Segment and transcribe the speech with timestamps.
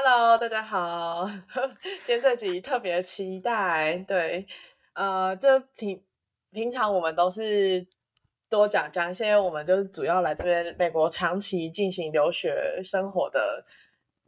[0.00, 1.28] Hello，大家好，
[2.06, 3.96] 今天这集特别期待。
[4.06, 4.46] 对，
[4.92, 6.00] 呃，这平
[6.52, 7.84] 平常我们都是
[8.48, 13.64] 多讲讲一些，我们就是主要来这边美国长期进行留学生活的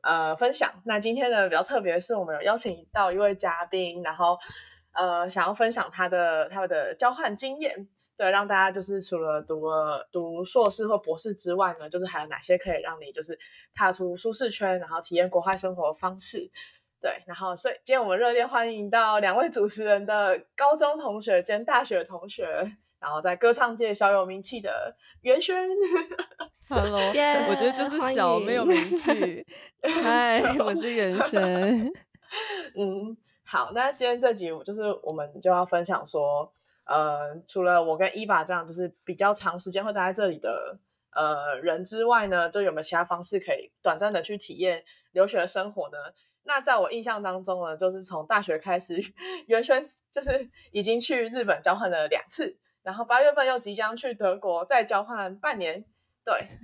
[0.03, 0.69] 呃分享。
[0.87, 4.37] 那今天呢比较特别是，我们有邀请到一位嘉宾，然后
[4.91, 7.87] 呃想要分享他的他的交换经验。
[8.21, 13.39] 对，让大家就是除了读了读硕士或博士之外呢，就是还有哪些可以让你就是
[13.75, 16.51] 踏出舒适圈，然后体验国外生活方式。
[17.01, 22.45] 对，然后所以今天我们热烈欢迎到两位主持人的高中同学兼大学同学，
[22.99, 25.67] 然后在歌唱界小有名气的袁轩。
[26.69, 27.01] Hello，
[27.49, 29.47] 我觉得就是小没有名气。
[30.05, 31.91] 嗨，我是袁轩。
[32.77, 36.53] 嗯，好，那今天这集就是我们就要分享说。
[36.91, 40.77] 呃，除了我跟伊爸这样，就是比较长时间会待在这里的
[41.13, 45.97] 呃人之外呢，就有没有其他方式可以短暂的去体验留学生活呢？
[46.43, 49.01] 那在我印象当中呢，就是从大学开始，
[49.47, 55.85] 原先就是已经去日本交换了两次，然后八月份又即将去德国再交换半年。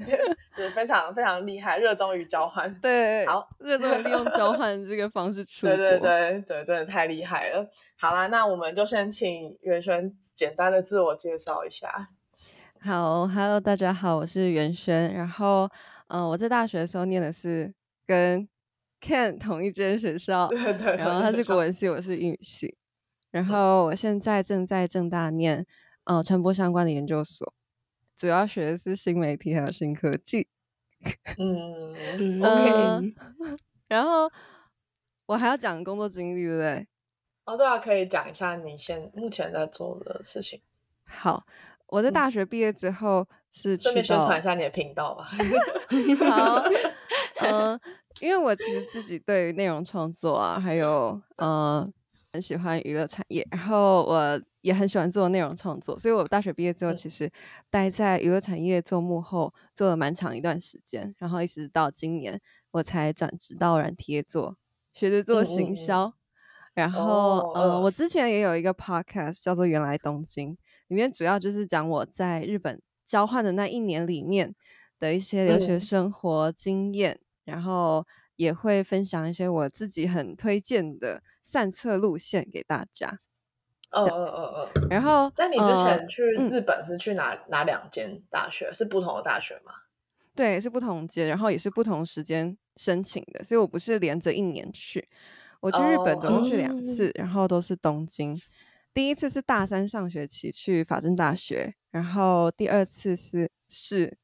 [0.05, 0.17] 对，
[0.56, 2.72] 是非常非常厉害，热衷于交换。
[2.81, 5.77] 对，好， 热衷于利用交换这个方式出国。
[5.77, 7.69] 对对对对，真的太厉害了。
[7.98, 12.09] 好啦，那我们就先请袁轩简单的自我介绍一下。
[12.81, 15.12] 好，Hello，大家好，我是袁轩。
[15.12, 15.69] 然后，
[16.09, 17.75] 嗯，我在大学的时候念的是
[18.06, 18.49] 跟
[19.00, 20.97] Ken 同一间学校，对对。
[20.97, 22.76] 然后他是国文系，我是英语系。
[23.31, 25.66] 然后我现在正在正大念，
[26.05, 27.53] 嗯，传播相关的研究所。
[28.16, 30.49] 主要学的是新媒体还有新科技，
[31.38, 31.94] 嗯
[32.43, 33.15] ，OK。
[33.88, 34.31] 然后
[35.27, 36.88] 我还要讲工作经历，对不对？
[37.44, 40.60] 哦，对啊，可以讲一下你现目前在做的事情。
[41.05, 41.47] 好，
[41.87, 45.28] 我在大学毕业之后是顺便宣传一下你的频道吧。
[46.28, 46.65] 好，
[47.47, 47.78] 嗯，
[48.21, 51.93] 因为我其实自己对于内容创作啊，还有嗯。
[52.32, 57.31] 很喜欢娱乐产业，然后我也很喜欢做内容创作，所以我大学毕业之后，其实
[57.71, 62.41] 待在娱乐产业做幕后做了蛮长一段时间，然后一直到今年
[62.72, 64.56] 我才转职到软体业做，
[64.93, 66.12] 学着做行销。
[66.75, 70.55] 然后，呃，我之前也有一个 podcast 叫做《原来东京》，
[70.88, 74.53] 里面主要就是讲我在日本交换的那一年里面
[74.99, 81.22] 的一些留学生活经验，然后也会分享一些我自己很推荐的。
[81.41, 83.21] 散策路线给大家。
[83.91, 84.88] 嗯嗯嗯嗯。
[84.91, 88.72] 然后，那你之前去日本是去哪哪两间大学？
[88.72, 89.72] 是不同的大学吗？
[90.34, 95.08] 对，是不同间，然后也是不同时间申请的，所以我不是连着一年去。
[95.60, 98.38] 我去日本总共去两次，然后都是东京。
[98.92, 104.19] 第一次是大三上学期去法政大学，然后第二次是是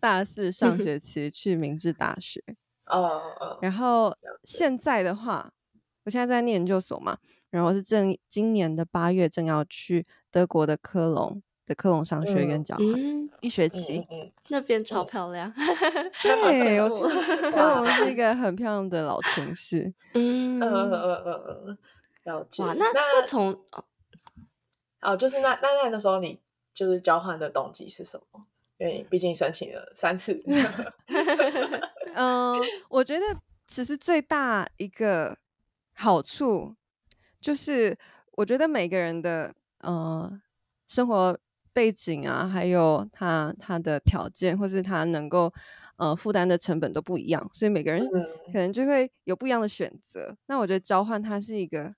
[0.00, 2.42] 大四上学期去明治大学。
[2.86, 3.58] 哦哦。
[3.60, 5.52] 然后现在的话。
[6.04, 7.18] 我现在在念研究所嘛，
[7.50, 12.86] 然后是正今年的八月正要去德国的科隆的科隆商学院交换
[13.40, 14.04] 一学期，
[14.48, 15.52] 那边超漂亮，
[16.22, 21.78] 对，科隆是一个很漂亮的老城市，嗯嗯嗯嗯嗯，
[22.24, 22.62] 了解。
[22.62, 23.58] 哇，那那从
[25.00, 26.38] 哦，就是那那那个时候你
[26.72, 28.46] 就是交换的动机是什么？
[28.78, 30.42] 因为毕竟申请了三次，
[32.14, 32.56] 嗯，
[32.88, 33.24] 我觉得
[33.66, 35.36] 其实最大一个。
[35.92, 36.76] 好处
[37.40, 37.96] 就是，
[38.32, 40.40] 我觉得每个人的呃
[40.86, 41.38] 生活
[41.72, 45.50] 背景啊，还有他他的条件，或是他能够
[45.96, 48.06] 呃负担的成本都不一样，所以每个人
[48.52, 50.36] 可能就会有不一样的选择。
[50.46, 51.94] 那我觉得交换它是一个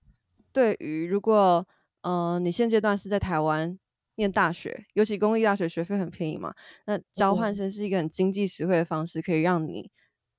[0.52, 1.66] 对于如果
[2.02, 3.76] 呃你现阶段是在台湾
[4.14, 6.54] 念大学，尤其公立大学学费很便宜嘛，
[6.86, 9.90] 那交换生是一个很经济实惠的方式，可以让你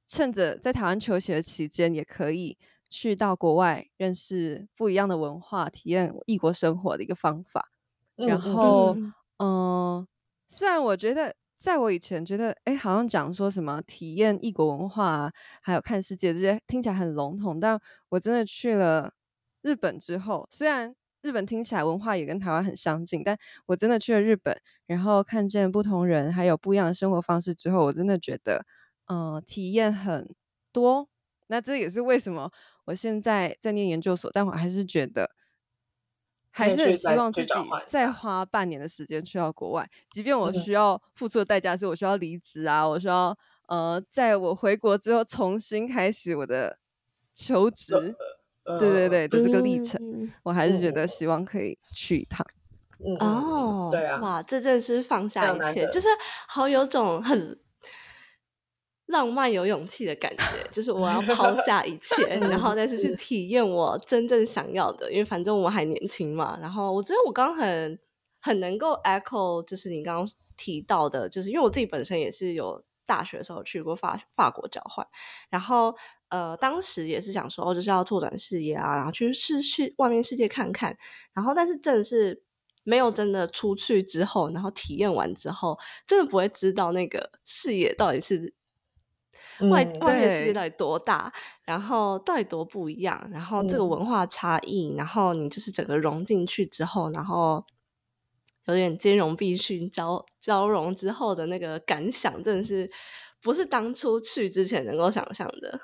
[0.07, 2.57] 趁着在台湾求学的期间也可以。
[2.94, 7.69] 去到国外认识不一样的文化，体验异国生活的一个方法。
[8.16, 8.95] 然后，
[9.40, 10.07] 嗯，
[10.48, 15.31] 虽然我觉得在我以前觉得，哎，好像讲说什么体验异国文化，
[15.63, 17.60] 还有看世界这些，听起来很笼统。
[17.60, 17.80] 但
[18.10, 19.12] 我真的去了
[19.63, 20.94] 日本之后，虽然
[21.24, 23.36] 日本听起来文化也跟台湾很相近，但
[23.66, 24.56] 我真的去了日本，
[24.86, 28.63] 然后看见不同人，还有不一样的生活方式之后，我真的觉得，
[29.07, 30.36] 嗯，体验很
[30.72, 31.07] 多。
[31.48, 32.51] 那这也是为什么
[32.85, 35.31] 我现在在念研究所，但我还是觉得。
[36.56, 37.51] 还是很希望自己
[37.88, 43.35] 再花半年的时间去到国外，即便我需要付出的代价是我需要离职啊，我需要
[43.68, 46.77] 呃，在我回国之后重新开始我的
[47.33, 48.15] 求职，
[48.65, 50.00] 对对对的这个历程，
[50.44, 52.45] 我还是觉得希望可以去一趟。
[53.19, 56.07] 哦，对啊，哇，这真是放下一切，就是
[56.47, 57.59] 好有种很。
[59.07, 65.11] 浪漫有勇气的感觉，就是我要抛下一切，然后但是去体验我真正想要的。
[65.11, 66.57] 因为反正我还年轻嘛。
[66.61, 68.00] 然后我觉得我刚很
[68.39, 75.05] 很能够 echo，就是你刚刚提到的，就是因为我自己本身也是有大学的时候去过法法国交换，
[75.50, 75.94] 然后
[76.29, 80.97] 呃当时也是想说，哦就是要拓展视野啊，然后去试去外面世界看看。
[81.33, 82.41] 然后但是正是
[82.83, 85.77] 没有真的出去之后，然后体验完之后，
[86.07, 88.53] 真的不会知道那个视野到底是。
[89.69, 91.31] 外外面世界到底多大，
[91.63, 97.63] 然后到底多不一样，然后这个文化差异，然后你就是整个融进去之后，然后
[98.65, 102.89] 有点兼容并蓄交交融之后的那个感想，真的是
[103.41, 105.79] 不是当初去之前能够想象的。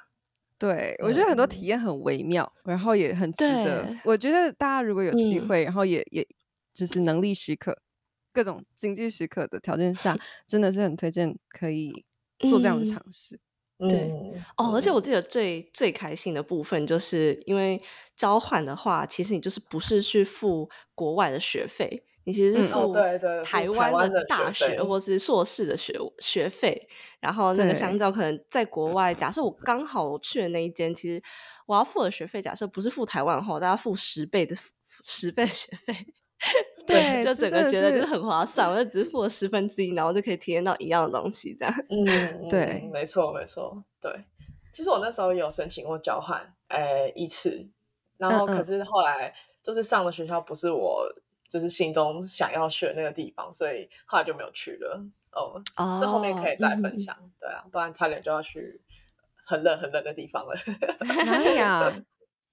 [0.58, 3.96] 对我觉得很多体验很微妙，然后也很值得。
[4.04, 6.28] 我觉得大家如果有机会，然后也也
[6.74, 7.82] 就是能力许可、
[8.34, 12.04] 各种经济许可的条件下，真的是很推荐可以
[12.40, 13.40] 做这样的尝试。
[13.88, 14.12] 对
[14.58, 17.82] 哦，而且我记得最最开心的部分，就是因为
[18.16, 22.94] 交换的话，其实你就是不是去付国外的学费，你其实是付
[23.44, 26.90] 台湾的大学或是硕士的学学费。
[27.22, 31.22] 然后那个相较，可能在国外，假设我刚好去的那一间，其实
[31.66, 34.56] 我要付的学费，假设不是付台湾的话，我，大家付十倍的
[35.04, 35.94] 十倍学费。
[36.88, 41.74] 对，就整个觉得就是很划算，我就只付了十分之一，然后就可以体验到一样的东西，这样。
[41.90, 44.12] 嗯，对，没错，没错，对。
[44.72, 47.68] 其实我那时候有申请过交换，诶，一次，
[48.18, 51.06] 然后可是后来就是上的学校不是我
[51.50, 55.04] 就是心中想要去的那个地方，所以后来就没有去了。
[55.32, 58.82] 哦，那后面可以再分享，对啊，不然差点就要去
[59.46, 60.56] 很冷很冷的地方了。
[61.26, 61.94] 哪里啊？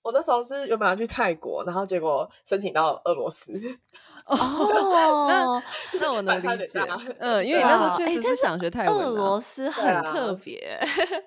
[0.07, 3.53] 我那时候是原本要去泰国，然后结果申请到俄罗斯。
[4.27, 4.37] 哦，
[5.29, 5.63] 那
[6.01, 6.81] 那我能理解。
[7.19, 8.97] 嗯，因为你那时候确实是想学泰文。
[8.97, 10.79] 俄罗斯很特别。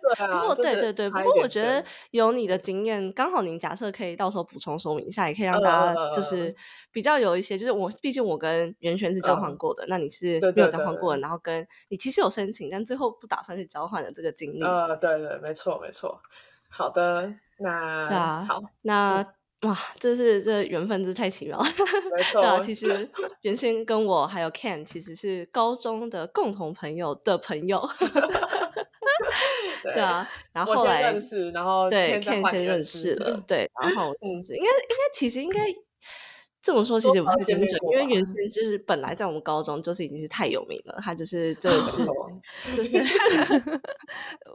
[0.02, 0.40] 对啊。
[0.40, 6.54] 不过对对对，不过我觉得有你的经验，刚好您假设可以到时候补充说明一下，也可以让大家就是
[6.92, 14.64] 比较有一些，就是我毕竟我跟袁泉是交换过的，那你是没有交换过的，然后跟你其实有申请，但最后不打算去交换的这个经历。
[14.64, 16.22] 呃，对对，没错没错。
[16.70, 17.34] 好的。
[17.60, 19.26] 那对啊，好，那
[19.62, 21.66] 哇，这是这缘分，真是太奇妙了。
[22.16, 23.10] 没错，其实
[23.42, 27.82] 原先跟我还有 Ken 其实是高中的共同朋友的朋友。
[29.84, 35.62] 对啊，然后后来认识，然后对 Ken 先认识了，对，然后嗯，应该应该其实应该。
[36.62, 42.06] 这么说其实也不太精准，因为原先就是本来在我们高中就是已经是太有名了，他就是 这是
[42.76, 42.98] 就是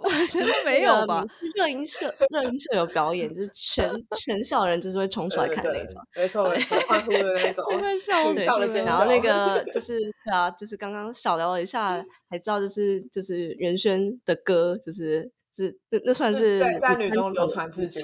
[0.02, 1.24] 我觉得没有吧？
[1.56, 7.64] 热音社热音社有表演，就是全全校人就是会冲出来看那种，没错没错，欢呼的那种，
[8.38, 8.90] 笑的尖叫。
[8.90, 18.02] 然后那个就 是对啊，就是刚刚小聊了一下，还知道就是就是袁轩的歌，就是是那那算是在女中流传至今，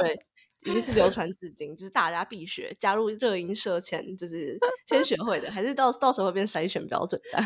[0.00, 0.18] 对。
[0.66, 2.74] 已经是流传至今，就是大家必学。
[2.78, 7.40] 加入热音社前，就是先学会的，还是到到时候会变筛选标准的？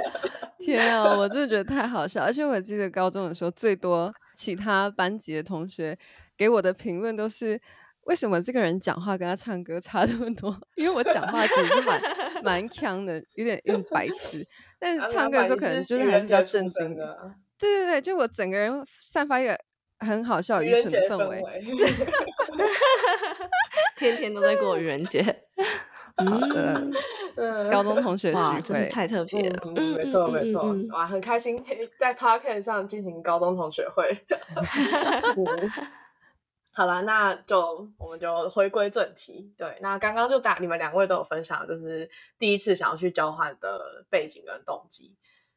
[0.58, 2.22] 天啊，我真的觉得太好笑！
[2.22, 5.98] 而且我记得高中的时候，最多其他班级的同学
[6.36, 7.60] 给我的评论都是：
[8.04, 10.56] 为什么这个人讲话跟他唱歌差这么多？
[10.76, 12.00] 因为我讲话其实是蛮
[12.42, 14.46] 蛮腔的，有点有点白痴，
[14.78, 17.34] 但是唱歌的时候可能就是还是比较正经的。
[17.58, 19.58] 对对对，就我整个人散发一个。
[20.04, 21.40] 很好笑，愚蠢的氛围，
[23.96, 25.22] 天天都在过愚人节。
[26.16, 29.58] 嗯，高中同学聚会真是太特别了。
[29.74, 34.14] 嗯，没错没错，哇，很开心可以在 Park 上进行高中同学会。
[36.74, 39.52] 好了，那就我们就回归正题。
[39.56, 45.14] 对，那刚刚就打你们两位都有分享，就是第一次想要去交换的背景跟动机。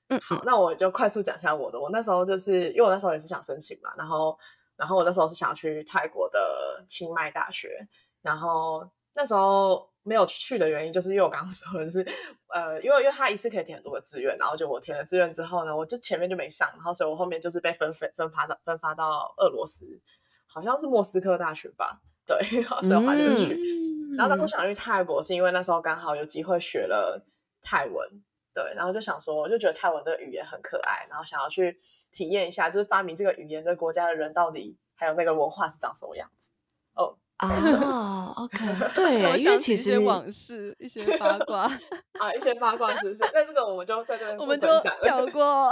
[0.09, 1.79] 嗯，好，那我就快速讲一下我的。
[1.79, 4.37] 我那时候就是因为我那时候也是想申请嘛，然后，
[4.77, 7.87] 然后我那时候是想去泰国的清迈大学，
[8.21, 12.05] 然后那时候没有去的原因，就是因为我刚刚 说的是，
[12.53, 19.85] 呃，因为因为他一次可以填很多个志愿，然后就我填了志愿之后呢，我就前面就没上，然后所以我后面就是被分分分发到分发到俄罗斯，
[20.45, 22.37] 好像是莫斯科大学吧，对，
[22.83, 23.57] 所以我换就去。
[24.17, 27.25] 然后当初想去泰国，是因为那时候刚好有机会学了
[27.61, 28.07] 泰文，
[28.53, 31.77] 对，然后就想说，我就觉得泰文的语言很可爱，然后想要去
[32.15, 36.49] 体验一下，就是发明这个语言的国家的人到底还有那个文化是长什么样子。
[36.95, 38.57] 哦啊， OK，
[38.95, 41.63] 对， 因为其实往事一些八卦
[42.17, 43.21] 啊，一些八卦是不是？
[43.33, 44.67] 那这个我们就在这边我们就
[45.03, 45.69] 跳过，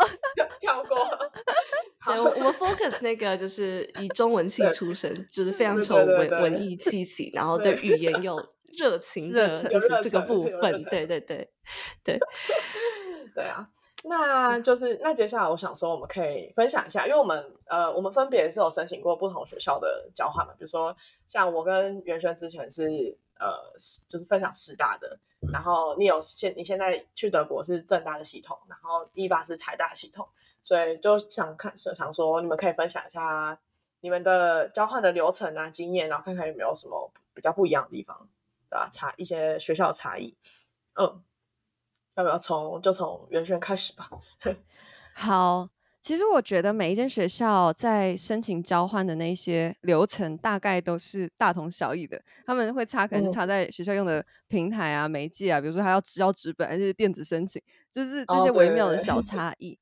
[0.59, 0.97] 跳过。
[2.05, 8.45] 对，我们 focus 那个就是以中文系出身，就是非常有文文艺气息，然后对语言有
[8.77, 10.83] 热情的，就是这个部分。
[10.83, 11.49] 对对对
[12.03, 12.19] 对
[13.33, 13.69] 对啊。
[14.09, 20.95] 那就是那接下来我想说，我们可以分享一下，因为我们呃，我们分别是有申请过不同学校的交换嘛，比如说
[21.25, 23.57] 像我跟袁轩之前是呃，
[24.07, 25.17] 就是分享师大的，
[25.51, 30.27] 然后你有现你现在去德国是正大的系统，然后一八是台大系统，
[30.61, 33.57] 所以就想看想说，你们可以分享一下
[34.01, 38.27] 你们的交换的流程啊经验，然后看看有没有什么比较不一样的地方，
[38.69, 38.89] 对吧？
[38.91, 40.35] 差一些学校的差异，
[40.99, 41.23] 嗯。
[42.15, 44.09] 要不要从就从圆圈开始吧？
[45.15, 45.69] 好，
[46.01, 59.79] 其实我觉得每一间学校在申请交换的那些流程大概都是大同小异的，他们会差可能是差在学校用的平台啊、媒介啊，比如说还要交纸本还是电子申请，就是这些微妙的小 差异。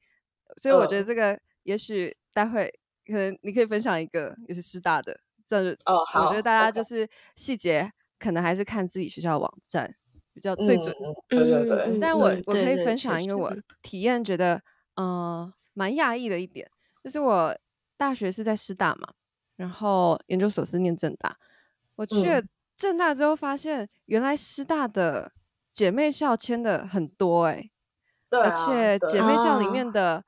[0.61, 2.69] 所以我觉得这个也许待会
[3.07, 9.95] 可能你可以分享一个也是师大的，这哦好，我觉得大家就是细节可能还是看自己学校的网站。
[10.33, 10.95] 比较最准，
[11.27, 12.00] 对对对。
[12.00, 14.61] 但我我可以分享一个我体验觉得
[14.95, 16.69] 嗯蛮讶异的一点，
[17.03, 17.57] 就是我
[17.97, 19.13] 大学是在师大嘛，
[19.57, 21.38] 然后研究所是念正大。
[21.95, 22.41] 我去了
[22.77, 25.33] 正大之后，发现原来师大的
[25.73, 27.69] 姐妹校签的很多哎，
[28.29, 30.23] 对，而且姐妹校里面的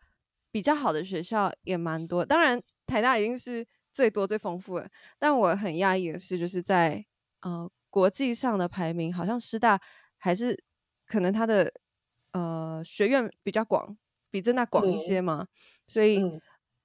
[0.52, 2.26] 比较好的学校也蛮多。
[2.26, 7.06] 当然台大一定是最多最丰富的，但我很讶异的是，就是在
[7.42, 7.70] 呃。
[7.94, 9.80] 国际上的排名好像师大
[10.18, 10.58] 还是
[11.06, 11.72] 可能它的
[12.32, 13.96] 呃学院比较广，
[14.32, 15.46] 比正大广一些嘛，
[15.86, 16.20] 所以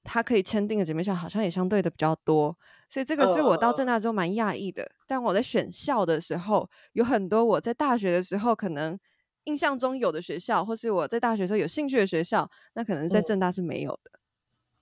[0.04, 2.54] 它可以签订的姐妹校好像也相对的比较多，
[2.90, 4.86] 所以这个是我到正大之后蛮讶异的。
[5.06, 8.98] 但我在选校的时候，有很多我在大学的时候可能
[9.44, 14.17] 印象中有的学校，或是我在大学时候有兴趣的学校，那可能在正大是没有的。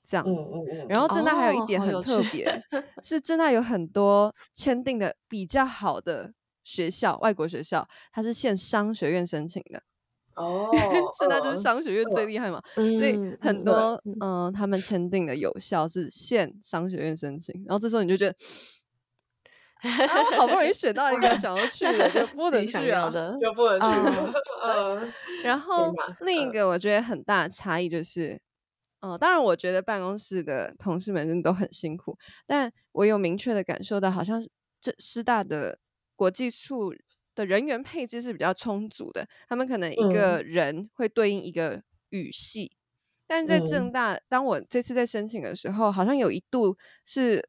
[0.07, 2.63] 这样子，然后正大还有一点很特别，
[3.03, 6.33] 是正大有很多签订的比较好的
[6.63, 9.83] 学校，外国学校，它是限商学院申请的。
[10.37, 10.71] 哦，
[11.19, 17.55] 正大就是商学院最厉害嘛，所以很多嗯，他们签订的有效是限商学院申请。
[17.67, 18.37] 然后这时候你就觉得，
[20.37, 23.11] 好不容易选到一个想要去的，就不能去啊，
[23.41, 23.87] 就不能去。
[24.63, 28.39] 嗯，然后另一个我觉得很大的差异就是。
[29.01, 34.43] 哦，当然，我觉得办公室的同事们真的都很辛苦，但我有明确的感受到，好像
[34.81, 35.79] 这师大的
[36.17, 36.95] 国际处
[37.35, 42.73] 的人员配置是比较充足的，他们可能一个人会对应一个语系，
[43.27, 47.47] 但在正大，当我这次在申请的时候，好像有一度是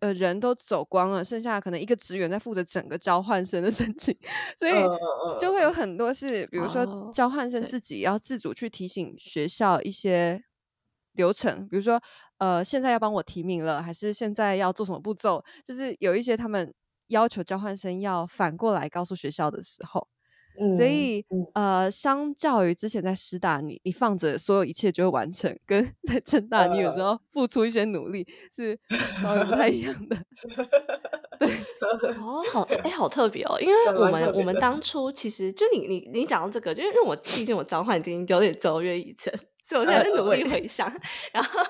[0.00, 4.16] 呃人都走光了，剩下可能一个职员在负责整个交换生的申请，
[4.58, 4.72] 所以
[5.38, 10.42] 就会有很多是，比如说交换生自己要自主去提醒学校一些。
[11.20, 12.00] 流程，比如说，
[12.38, 15.44] 呃，现在要帮我提名了，还是现在要做什么步骤？
[15.64, 16.72] 就是有一些他们
[17.08, 20.08] 要求交换生要反过来告诉学校的时候，
[20.76, 21.24] 所以
[21.54, 28.78] 呃，相较于之前在师大，你你放着所有一切就会完成，跟 在正大你有时候付出一些努力是
[29.20, 30.16] 稍微不太一样的。
[31.40, 31.48] 对，
[32.20, 39.32] 哦，好，哎，好特别哦，因为我们我们当初其实就你你你讲到这个，就因为我毕竟我交换已经有点走远以前。
[39.70, 40.92] 所以我现在在努力回想，
[41.32, 41.60] 然后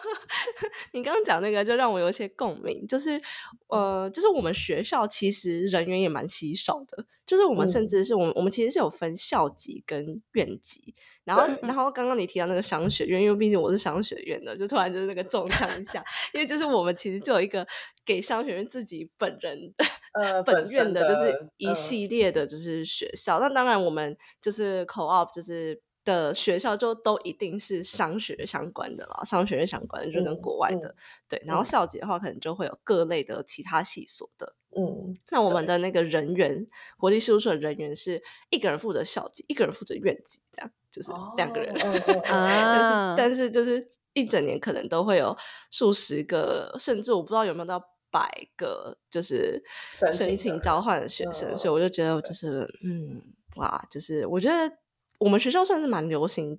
[0.94, 3.20] 你刚刚讲那个就让我有一些共鸣，就是
[3.68, 16.02] 呃，就是我们学校其实人员也蛮稀少的，就是我们甚至是我们我们其实是有分校级跟院级，然后然后刚刚你提到那个商学院，因为毕竟我是商学院的，就突然就是那个中枪一下，
[16.32, 17.66] 因为就是我们其实就有一个
[18.06, 19.74] 给商学院自己本人
[20.14, 25.82] 呃本院的，就是一系列的就是学校，那当然我们就是 co op 就是。
[26.10, 30.94] 的学校就都一定是商学相关的了，商学院相关的就跟国外的
[31.28, 36.66] 对，然后校级的话可能就会有各类的其他系所的，嗯，那我们的那个人员，
[36.98, 41.72] 国际事务所的人员是一个人负责校级，一个人负责院级，这样就是两个人，
[42.24, 45.36] 但是但是就是一整年可能都会有
[45.70, 49.62] 数十个，甚至我不知道有没有到百个就是
[49.92, 53.22] 申请交换的学生，嗯所以我就觉得就是嗯
[53.56, 54.76] 哇，就是我觉得
[55.20, 56.58] 我们学校算是蛮流行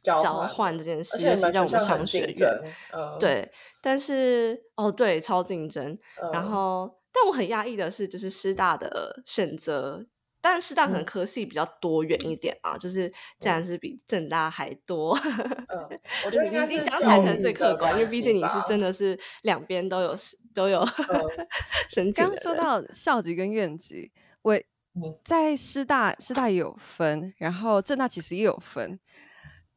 [0.00, 2.60] 交交换换这件事，在我们商学院，
[3.20, 3.52] 对，
[3.82, 5.98] 但是哦对，超竞争，
[6.32, 10.06] 然嗯后但我很压抑的是，就是师大的选择。
[10.40, 15.18] 但师大可能嗯科系比较多元一点啊，就是竟然是比正大还多。
[15.18, 20.14] 嗯， 我觉得你是讲起来可能最客观，因为毕竟你是真的是两边都有
[20.54, 21.46] 都有嗯
[21.90, 22.40] 申请的人。
[22.40, 24.12] 刚说到校级跟院级，
[24.42, 24.54] 我
[25.02, 25.14] 嗯。
[25.24, 28.98] 在师大师大也有分，然后正大其实也有分，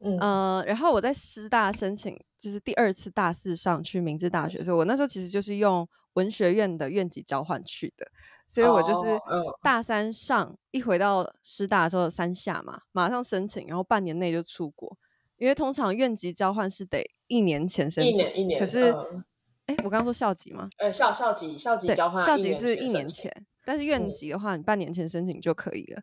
[0.00, 0.18] 嗯。
[0.18, 8.06] 呃，然后我在师大申请，就是第二次大四上去明治大学，所以我那时候其实就是用文学院的院级交换去的，
[8.46, 9.18] 所以我就是
[9.62, 14.96] 大三上一回到师大的时候三下嘛，马上申请，然后半年内就出国，
[15.36, 19.24] 因为通常院级交换是得一年前申请一请，年一年，可是嗯。
[19.66, 20.68] 哎、我刚刚说校级吗？
[20.78, 23.32] 呃校校级校级对，交换校级是一年前，
[23.64, 26.02] 但是院嗯级的话，你半年前申请就可以了。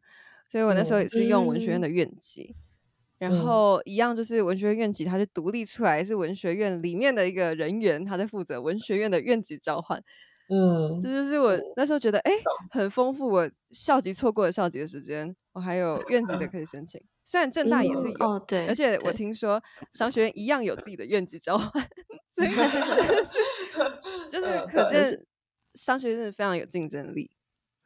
[0.49, 2.55] 所以我那时候也是用文学院嗯的院级，
[3.19, 10.03] 然嗯后一样就是文学院院级，它是独立出来，是文学院里面的一个人员，他在负责文学院的院级交换。
[10.51, 12.31] 嗯这就是我嗯那时候觉得，哎、
[12.71, 13.29] 很丰富。
[13.29, 16.99] 我校级错过了校级的时间，我还有院级的 可以申请。
[17.23, 19.61] 虽然正大也是嗯有，哦，对，而且我听说
[19.93, 21.71] 商学院一样有自己的院级交换，
[22.33, 22.49] 所以
[24.27, 25.23] 就是嗯可见
[25.75, 27.29] 商学院非常有竞争力。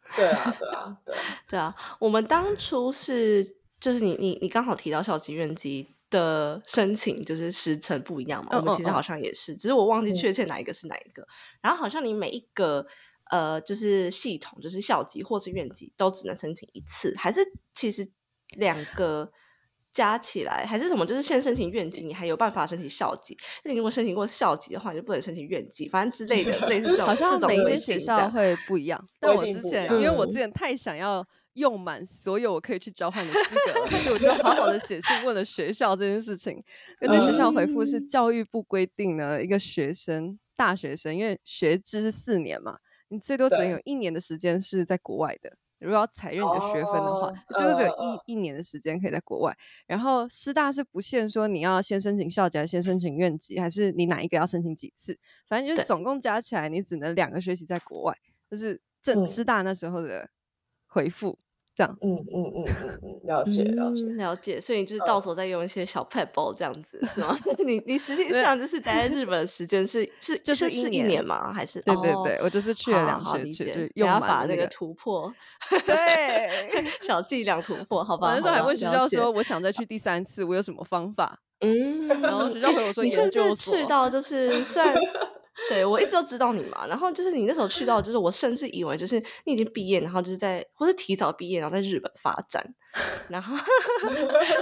[0.16, 3.44] 对啊对啊对啊，对啊，我们当初是
[3.80, 11.28] 就是你你你刚好提到校级院级的申请就是时程不一样嘛，我们其实好像也是，只是我忘记嗯确切哪一个是哪一个。
[11.62, 12.86] 然后好像你每一个
[13.32, 17.42] 呃就是系统就是校级或是院级都只能申请一次，还是
[17.74, 18.10] 其实
[18.58, 19.32] 两个。
[19.94, 21.06] 加起来还是什么？
[21.06, 23.38] 就是先申请院级，你还有办法申请校级。
[23.64, 27.06] 那你如果申请过校级的话，你就不能申请院级，反正之类的， 类似这种。
[27.06, 31.24] 好像每一间学校会不一样，但我之前因为我之嗯前太想要
[31.54, 36.64] 用满所有我可以去交换的资格了，所以我就好好的写信问了学校这件事情。
[37.00, 42.78] 根据学校回复是嗯教育部规定呢，一个学生大学生，因为学制是四年嘛，
[43.10, 45.56] 你最多只能有一年的时间是在国外的。
[45.84, 49.56] 如果要采认你的学分的话，哦就最多只有一一年的时间可以在国外。
[49.86, 58.18] 然后师大是不限说你要先申请校级，还是先申请院级，还是你哪一个要申请几次，反正就是总共加起来你只能两个学期在国外，
[58.50, 60.30] 就是正嗯师大那时候的
[60.88, 61.38] 回复。
[61.76, 64.04] 这样，嗯嗯嗯嗯嗯，了解了解。
[64.04, 67.36] 嗯了解，所以你就是嗯到时候再用一些小 pebble 这样子是吗？
[67.66, 71.52] 你你实际上就是待在日本的时间是是 就是是一一年年吗？
[71.54, 74.68] 还是哦对对对，我就是去了两学期，好理解就用等下把那个。
[74.68, 75.32] 突破
[75.86, 76.70] 对，
[77.02, 78.28] 小伎俩突破，好吧？
[78.28, 81.38] 我那时候还问学校说，我想再去第三次，我有什么方法？
[81.60, 83.56] 嗯，然后学校回我说你甚至研究。
[83.56, 84.94] 去到就是虽然
[85.70, 92.64] 对我一直都知道你嘛，然后就是你那时候去到，就是我甚至以为就是你已经毕业，然后就是在或是提早毕业，然后在日本发展，
[93.30, 93.56] 然后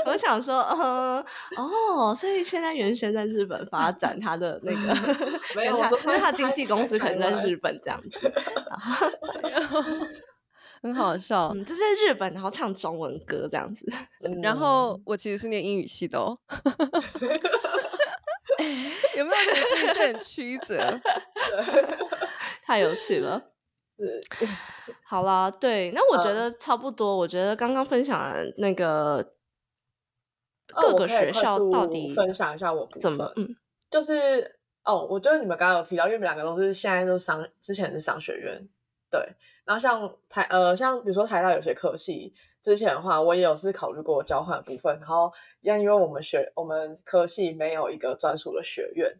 [0.05, 1.25] 我想说，呃，
[1.57, 4.93] 哦，所以现在原轩在日本发展他的那个，
[5.55, 8.31] 没有因为他我说因为他经纪公司可能在日本这样子，
[9.43, 9.81] 然后
[10.81, 11.51] 很好笑。
[11.55, 13.85] 嗯，就在日本，然后唱中文歌这样子，
[14.41, 16.37] 然后我其实是念英语系的哦，
[19.17, 21.01] 有没有觉得自己就很曲折？
[22.65, 23.41] 太有趣了。
[25.03, 27.15] 好啦，对，那我觉嗯得差不多。
[27.15, 29.17] 我觉得刚刚分享的那个
[30.73, 33.55] 哦各个学校到速底分享一下我，怎么嗯
[33.91, 38.67] 就是哦，我觉得你们刚刚有提到，因为你们两个都是现在都是商，之前是商学院，
[39.11, 39.19] 对。
[39.65, 49.11] 然后像台呃，像比如说台大有些科系，之前的话我也有是考虑过交换的部分，然后因因为我们学我们科系没有一个专属的学院，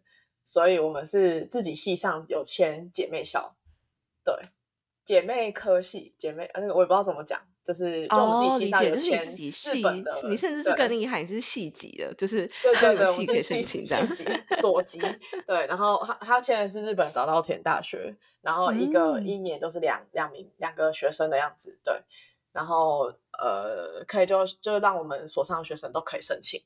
[0.44, 3.56] 所以我们是自己系上有签姐妹校，
[4.24, 4.34] 对，
[5.04, 13.84] 姐妹科系姐妹呃那个我也不知道怎么讲，就是就我们哦，自己系上有签系日本的，，你甚至是更厉害，你是系级的，就是对对对，我们是系系。
[13.84, 14.24] 级
[14.56, 15.00] 所级，
[15.46, 22.00] 对，然后他他签的是日本早稻田大学，然后一个、嗯一年都是两两名两个学生的样子，对，
[22.52, 26.62] 然后呃可以就就让我们所上的学生都可以申请，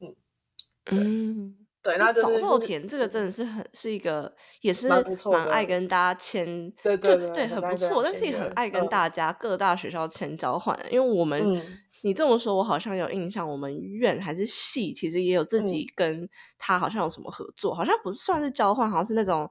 [0.00, 4.88] 嗯，对，那就早是早稻田这个真的是很是一个，也是
[5.30, 11.78] 蛮爱跟大家签，对就对对很不错，但是也很爱跟嗯大家各大学校签交换，因为我们嗯。
[12.02, 15.64] 你这么说，我好像有印象，我们院还是系，其实也有自嗯。
[15.64, 19.50] 己跟他好像有什么合作，好像不算是交换，好像是那种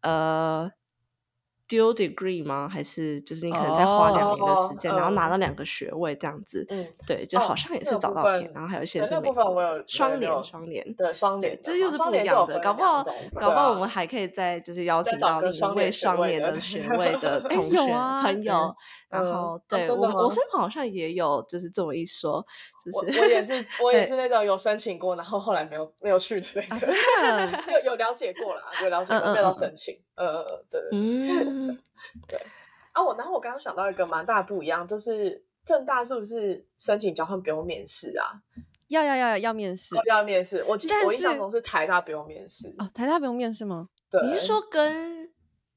[0.00, 0.70] 呃，
[1.70, 2.68] dual degree 吗？
[2.68, 6.66] 还是就是你可能再花两年的时间，哦然后拿嗯到两个学位这样子？
[6.68, 9.08] 嗯，对，就哦好像也是那个部早稻田，然后还有一些是
[9.86, 10.94] 双联双联。
[10.94, 13.00] 对双联，这又是不一样的，搞不好
[13.38, 17.76] 搞不好我们还可以再就是邀请到另一位双联的 学位的哎同学
[18.22, 18.74] 朋友，
[19.10, 22.42] 然嗯后对我我身旁好像也有就是这么一说，
[22.84, 29.74] 就是我也是我也是那种有申请过，然后后来没有没有去的那啊，个，有 有了解过啦，有了解过，没有申。
[29.74, 31.78] 请，呃，对对嗯，
[32.92, 38.40] 啊，我然后我刚刚想到一个蛮大的不一样，就是正大是不是申请交换不用面试啊？
[38.88, 43.88] 要要要要面试哦要面试，我记得我印象中是台大不用面试，哦，台大不用面试吗？
[44.10, 44.60] 对，你是说。
[44.70, 45.19] 跟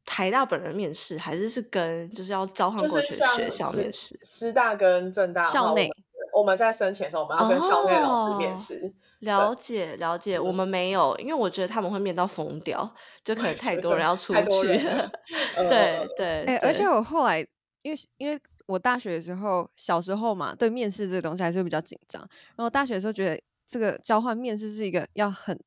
[0.05, 4.19] 台大本人面试，还是是跟就是要交换过去的学校面试？
[4.23, 5.89] 师大跟正大校内
[6.33, 8.93] 我们在申请的时候，我们要跟校内老师面哦试。
[9.19, 14.41] 了解了解，我嗯们没有，因为我觉得他们会面到疯掉，就可能太 多人要出去
[15.69, 17.39] 对对，哎、而且我后来
[17.83, 22.21] 因为因为我大学的时候，小时候嘛，对面试这个东西还是比较紧张。
[22.55, 25.57] 然后大学的时候觉得这个交换面试是一个要很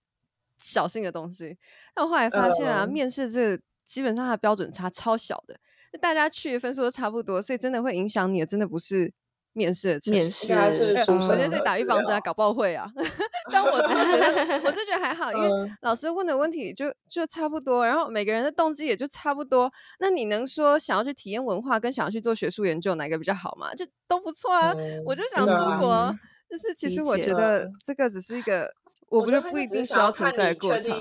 [0.59, 1.57] 小心的东西，
[1.95, 5.55] 但我后来发现啊，嗯面试这个基本上它的标准差超小的，
[5.93, 9.13] 就大家去分数都差不多，所以真的会影响你的，真的不是
[9.53, 12.91] 面试的面试应该是对书生我觉得在打预防针啊，搞不好会啊。
[13.51, 19.73] 但我真的觉得，我真的觉得还好，因为嗯老师问的问题就就差不多，然后每个人的动机也就差不多。
[20.01, 23.73] 那你能说想要去体验文化跟想要去做学术研究哪个比较好吗？
[23.75, 24.73] 就都不错啊。
[24.77, 26.15] 嗯我就想出国，
[26.51, 28.69] 就是其理实我解觉得嗯这个只是一个，
[29.09, 30.93] 我觉得不一定需要存在的过程。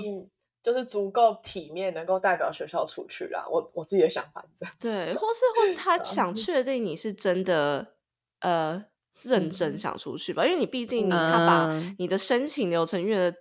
[0.66, 3.46] 就是足够体面，能够代表学校出去啦。
[3.48, 4.74] 我我自己的想法是这样。
[4.80, 7.94] 对，或是或是 他想确定你是真的
[8.40, 8.84] 呃
[9.22, 13.32] 认真嗯想出去吧，因为你毕竟你他把嗯你的申请流程越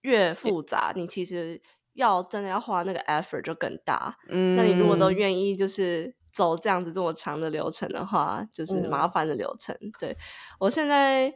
[0.00, 1.60] 越复杂，你其实
[1.92, 4.16] 要真的要花那个 effort 就更大。
[4.30, 9.76] 嗯，那你如果都愿意就是走这样子这么长的流程的话，就是嗯麻烦的流程。
[9.98, 10.16] 对
[10.58, 11.30] 我现在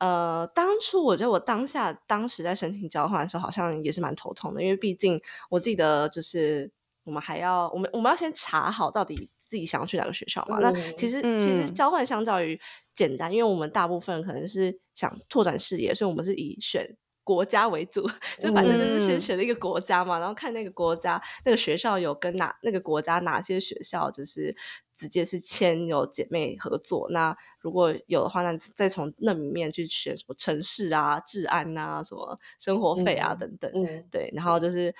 [0.00, 6.70] 呃，当初我觉得我当下当时在申请交换的时候，好像也是蛮头痛的，因为毕竟我记得就是。
[7.02, 10.58] 我们还要，我们我们要先查好到底自己想要去哪个学校嘛。
[10.60, 12.60] 那其实其实嗯交换相较于
[12.94, 16.94] 简单，因为我们大部分可能是想拓展视野，所以我们是以选
[17.30, 18.02] 国家为主，
[18.40, 24.56] 就反正就是先嗯选了一个国家嘛，然后看那个国家那个学校有跟哪那个国家哪些学校就是
[24.92, 27.08] 直接是签有姐妹合作。
[27.10, 33.70] 那如果有的话，那再从那里面去选什么城市啊、治安啊、什么生活费啊、嗯等等。
[33.74, 34.92] 嗯，对，然后就是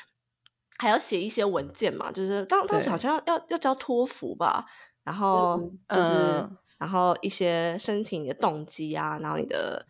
[0.78, 4.64] 还要写一些文件嘛，就是当当时好像要要交托福吧，
[5.02, 9.86] 然后嗯就是、嗯然后一些申请你的动机啊，然后你的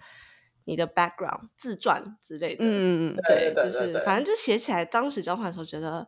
[0.65, 6.07] 你的 background 自传之类的，嗯，嗯嗯对对就是对对反正就写起来，当时交换的时候觉得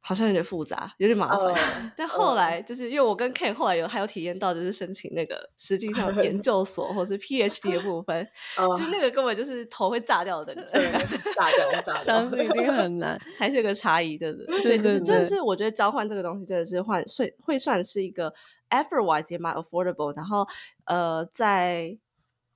[0.00, 1.46] 好像有点复杂，有点麻烦。
[1.80, 8.16] 嗯但后来就是因为我跟 Ken 后来有还有体验到，就是申请那个实际上研究所或是 PhD 的部分，
[8.58, 10.72] 呃就是那个根本就是头会炸掉的等级。
[10.72, 10.92] 对
[11.34, 13.18] 炸掉炸掉，相信 一定很难。
[13.38, 18.34] 还是有个差异的，对不对所以对就是真的对对是我觉得交换这个东西真的是换算会算是一个
[18.70, 20.46] effort wise 也蛮 affordable，然后
[20.84, 21.96] 呃在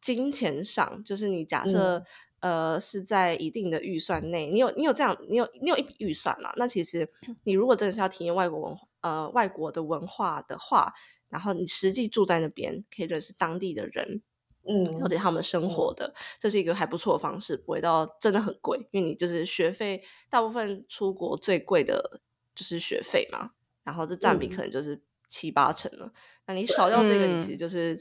[0.01, 2.05] 金钱上，就是你假设、
[2.41, 6.53] 呃是在一定的预算内，你有你有这样你有你有一笔预算嘛？
[6.57, 7.11] 那其实
[7.45, 10.93] 你如果真的是要体验外国文化呃外国的文化的话，
[11.29, 14.23] 然后你实际住在那边，可以认识当地的人，
[14.69, 22.21] 嗯了解他们生活的，这是一个还不错的方式，不会到真的很贵，因为你就是学费，大部分出国最贵的
[22.55, 23.51] 就是学费嘛，
[23.83, 26.13] 然后这占比嗯可能就是七八成了。
[26.47, 27.99] 那你少掉这个，你嗯其实就是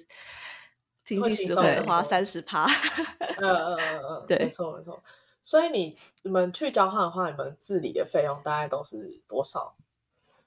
[1.07, 2.67] 经会济实惠花三十趴。
[3.37, 5.01] 嗯嗯嗯嗯，对没错没错。
[5.41, 9.77] 所以你你们去交换的话，你们自理的费用大概都是多少？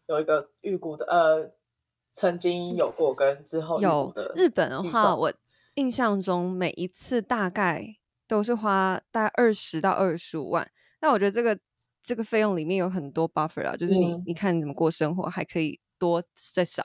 [0.07, 1.51] 有一个预估的，呃，
[2.13, 5.33] 曾经有过跟之后有的日本的话，我
[5.77, 7.97] 印象中每一次大概
[8.29, 10.71] 都是花大概二十到二十五万。
[11.01, 11.59] 那我觉得这个
[12.03, 16.85] 这个费用里面有很多 buffer 啊，就是你、嗯你看你怎么过生活，还可以多再少。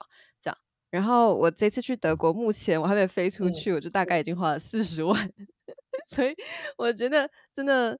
[0.95, 5.29] 然后我这次去德国，目前我还没飞出嗯去，我就大概已经花了四十万，
[6.07, 6.33] 所以
[6.77, 7.99] 我觉得真的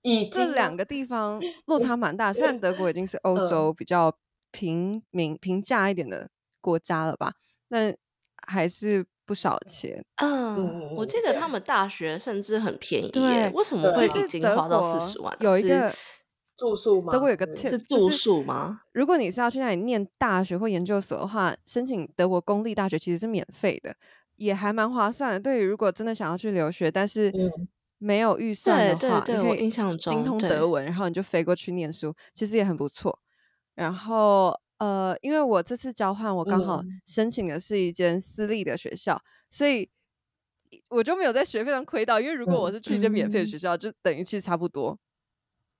[0.00, 2.32] 已经这两个地方 落差蛮大。
[2.32, 4.16] 虽然德国已经是欧嗯洲比较
[4.50, 6.30] 平民平价一点的
[6.62, 7.34] 国家了吧，
[7.68, 7.94] 但
[8.46, 10.02] 还是不少钱。
[10.16, 15.36] 嗯，嗯我记得他们大学甚至很便宜耶，对为什么会已经花到国四十万啊？
[15.40, 15.94] 有一个
[16.60, 17.10] 住宿吗？
[17.10, 18.82] 德国有个嗯 tip 是住就是宿吗？
[18.92, 23.96] 如果你是要去那里念大学或研究所的话，申请德国公立大学其实是免费的，
[24.36, 25.40] 也还蛮划算的。
[25.40, 33.18] 对于如果真的想要去留学，但是嗯没有预算的话，对对对你可以印象精通德文，然后你就飞过去念书，其实也很不错。
[33.74, 39.18] 然后呃，因为我这次交换，我刚好嗯申请的是一间私立的学校，
[39.50, 39.88] 所以
[40.90, 42.20] 我就没有在学费上亏到。
[42.20, 44.98] 因为如果我嗯是去一间免费的嗯学校，就等于其实差不多。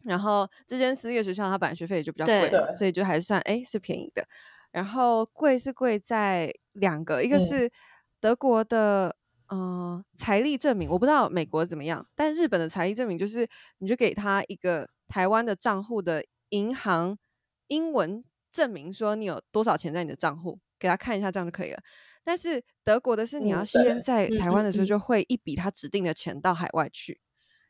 [0.04, 4.26] 然后这间私立的学校，它本来学费也就比较贵嘛，所以就还算哎是便宜的。
[4.70, 7.72] 然后贵是贵在两个，一个嗯是
[8.20, 9.16] 德国的
[9.48, 17.18] 呃财力证明，我不知道美国怎么样，但日本的财力证明就是你就给他一个台湾的账户的银行
[17.66, 21.82] 英文证明，说你有多少钱在你的账户，给他看一下，这样就可以了。
[22.22, 27.20] 但是德国的是你要嗯先在嗯台湾的时候就汇一笔他指定的钱到海外去，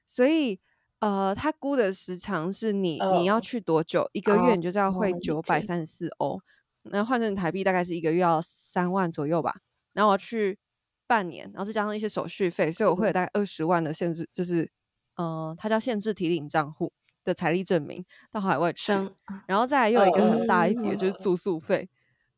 [0.06, 0.60] 所以
[1.00, 6.40] 呃，他估的时长是你你要哦去多久，一个月哦你就是要汇理九百三十四欧，
[6.82, 9.60] 那换成台币大概是一个月要三万左右吧。
[9.94, 10.58] 然后我要去
[11.06, 14.70] 半年，然后再加上一些手续费，所以我会有大概二十万的限制，就是
[15.16, 16.92] 呃，它叫限制提领账户
[17.24, 18.84] 的财力证明到海外去。
[18.84, 19.12] 生
[19.46, 21.88] 然后再来又有一个很大一笔的就是嗯住宿费，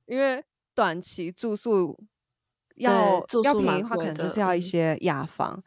[0.07, 1.98] 因为短期住宿
[2.77, 5.62] 要要便宜的话，可能就是要一嗯些雅房。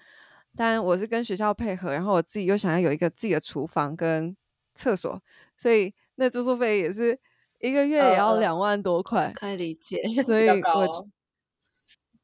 [0.55, 4.35] 当然我是跟学校配合，然后我自己又想要有一个自己的厨房跟
[4.73, 5.21] 厕所，
[5.57, 7.19] 所以那住宿费也是
[7.59, 10.01] 一个月也要两万多块，可以理解。
[10.23, 11.09] 所以我就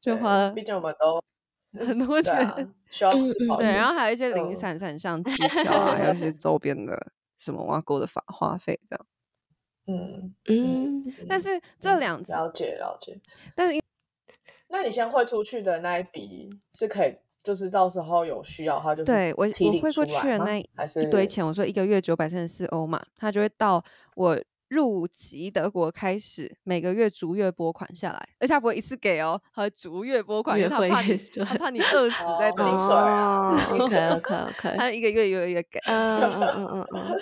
[0.00, 1.22] 就花了毕竟我们都
[1.86, 2.74] 很多钱。
[2.90, 9.06] 需要嗯对，然后还有一些零嗯散散，像机票啊，还有一些 周边的什么挖沟的花花费这样。
[9.86, 13.18] 嗯，嗯，但嗯是这嗯两次，了解了解。
[13.56, 13.82] 但是因
[14.68, 20.64] 那你先汇出去的那一笔是可以，就是到时候有需要的话，就是对我我汇过去的那一
[21.10, 23.82] 堆钱，我说一个月九百三十四欧嘛，他就会到
[24.14, 24.38] 我
[24.72, 35.78] 入籍德国开始，每个月逐月拨款下来，而且他不会一次给哦，它会逐月拨款，因为他怕你，就他怕你饿死在薪水啊水 OK OK OK， 他一个月一个月给。
[35.84, 37.18] 嗯嗯嗯嗯嗯，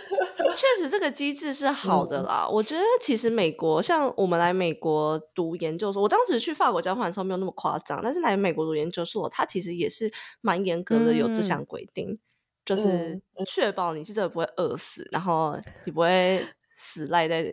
[0.54, 2.48] 确实这个机制是好的嗯啦。
[2.48, 10.08] 我觉得其实美国像我们来美国读研究所，我当时去法国交换的时候没有那么夸张，但是来美国读研究所，他其实也是
[10.40, 12.16] 蛮严格的，有这项嗯规定，
[12.64, 16.46] 就是嗯确保你是真的不会饿死，然后你不会
[16.82, 17.52] 死赖在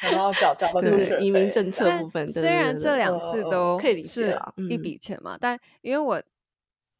[0.00, 2.32] 然后找找到 就是移民政策但部分。
[2.32, 6.22] 虽然这两次都可以理解是一嗯笔钱嘛，但因为我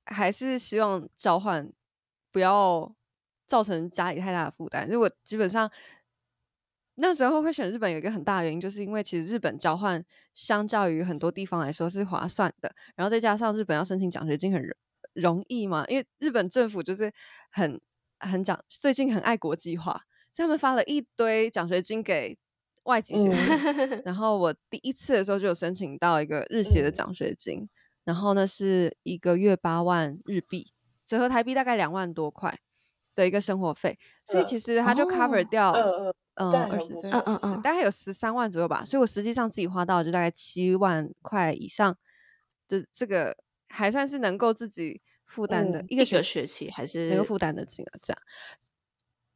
[0.07, 1.71] 还是希望交换
[2.33, 2.93] 不要
[3.47, 5.71] 造成家里太大的负担，所以我基本上
[6.97, 10.05] 那时候会选日本有一个很大的原因，就是因为其实日本交换
[10.35, 14.75] 相较于很多地方来说是划算的，然后再加上日本要申请奖学金很容
[15.13, 17.13] 容易嘛，因为日本政府就是
[17.51, 17.81] 很
[18.19, 20.03] 很讲最近很爱国际化，
[20.33, 22.37] 所以他们发了一堆奖学金给
[22.85, 24.03] 外籍学生。
[24.05, 27.69] 然后我第一次的时候就有申请到一个日协的嗯奖学金，
[28.05, 30.73] 然后呢是一个月八万日币，
[31.05, 32.59] 折合台币大概两万多块
[33.15, 35.73] 的一个生活费，所以嗯其实它就 cover 哦掉。
[35.73, 41.95] 嗯嗯嗯，二十三嗯嗯嗯大概有十三万左右吧，所以我实际上自己花到就大概七万块以上，
[42.67, 43.37] 就这个
[43.69, 48.23] 还算是能够自己负担的、嗯一个学学期还是能够负担的金额这样。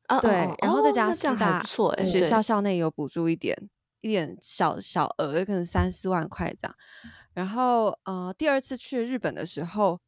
[0.06, 0.30] 啊对，
[0.62, 3.56] 然后再加哦那这样还四大不错欸学校校内有补助一点，
[4.00, 6.76] 一点小小额，可能三四万块这样。
[7.32, 10.00] 然后呃，第二次去日本的时候，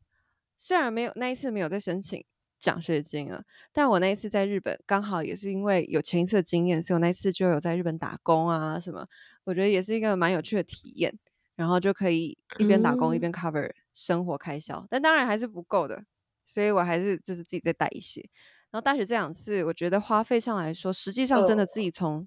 [0.57, 2.25] 虽然没有那一次没有再申请
[2.59, 9.05] 奖学金了，但我那一次在日本刚好也是因为有前一次的经验，所以我那次就有在日本打工啊什么，
[9.45, 11.19] 我觉得也是一个蛮有趣的体验。
[11.57, 16.05] 然后就可以一边打工一嗯边 cover 生活开销，但当然还是不够的，
[16.45, 18.29] 所以我还是就是自己再带一些。
[18.71, 22.27] 然后大学这两次，我觉得花费上来说，实际上真的嗯自己从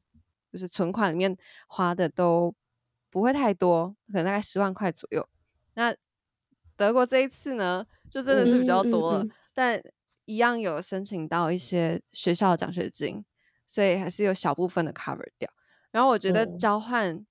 [0.52, 2.56] 就是存款里面花的都
[3.10, 5.28] 不会太多，可能大概十万块左右。
[5.76, 5.96] 那
[6.76, 9.82] 德国这一次呢，就真的是比较多了，嗯但
[10.26, 13.26] 一样有申请到一些学校的奖学金，
[13.68, 15.50] 所以还是有小部分的 cover 掉。
[15.92, 17.26] 然后我觉得嗯交换、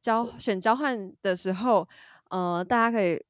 [0.00, 1.88] 交选交换的时候，
[2.30, 3.24] 呃，大家可以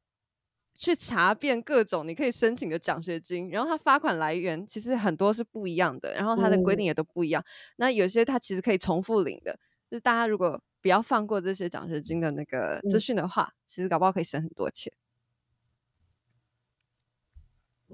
[0.75, 7.45] 去查遍各种你可以申请的奖学金，然后它发款来源其实很多是不一样的，然后它的规定也都不一样。
[7.77, 9.59] 那有些它其实可以重复领的，
[9.91, 14.93] 就是大家如果不要放过这些奖学金的那个资嗯讯的话，其实搞不好可以省很多钱。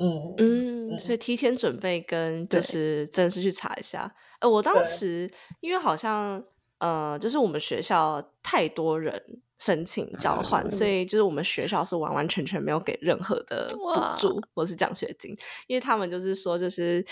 [0.01, 4.15] 嗯嗯，嗯所以提前准备跟就是真的是去查一下。
[4.39, 6.43] 呃，我当时因为好像
[6.79, 17.05] 呃，就是我们学校太多人申请交换，所以就是我们学校是完完全全没有给任何的补助或是奖学金，因为他们就是说就是。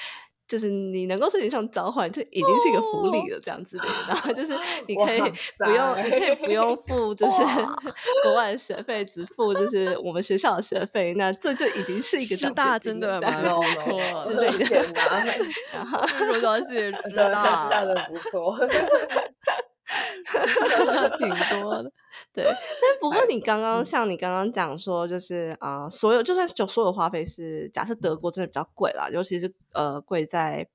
[0.48, 3.94] 就是你能够申请上交换，就已经是一个福利了，这样之类的。
[4.06, 4.54] 然后就是
[4.86, 7.42] 你可以不用，你可以不用付，就是
[8.22, 11.14] 国外的学费，只付就是我们学校的学费。
[11.14, 14.86] 那这就已经是一个师奖学大真的蛮不哦错之类的
[15.74, 18.56] 然后如果说是对，看师大真的不错。
[21.18, 21.28] 挺
[21.60, 21.92] 多的。
[22.32, 30.68] 对， 但不过你刚刚像你刚刚讲说，就是啊，所有就算是就所有花费是假设德国真的比较贵啦，尤其是呃贵在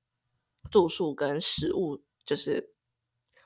[0.70, 2.72] 住宿跟食物，就是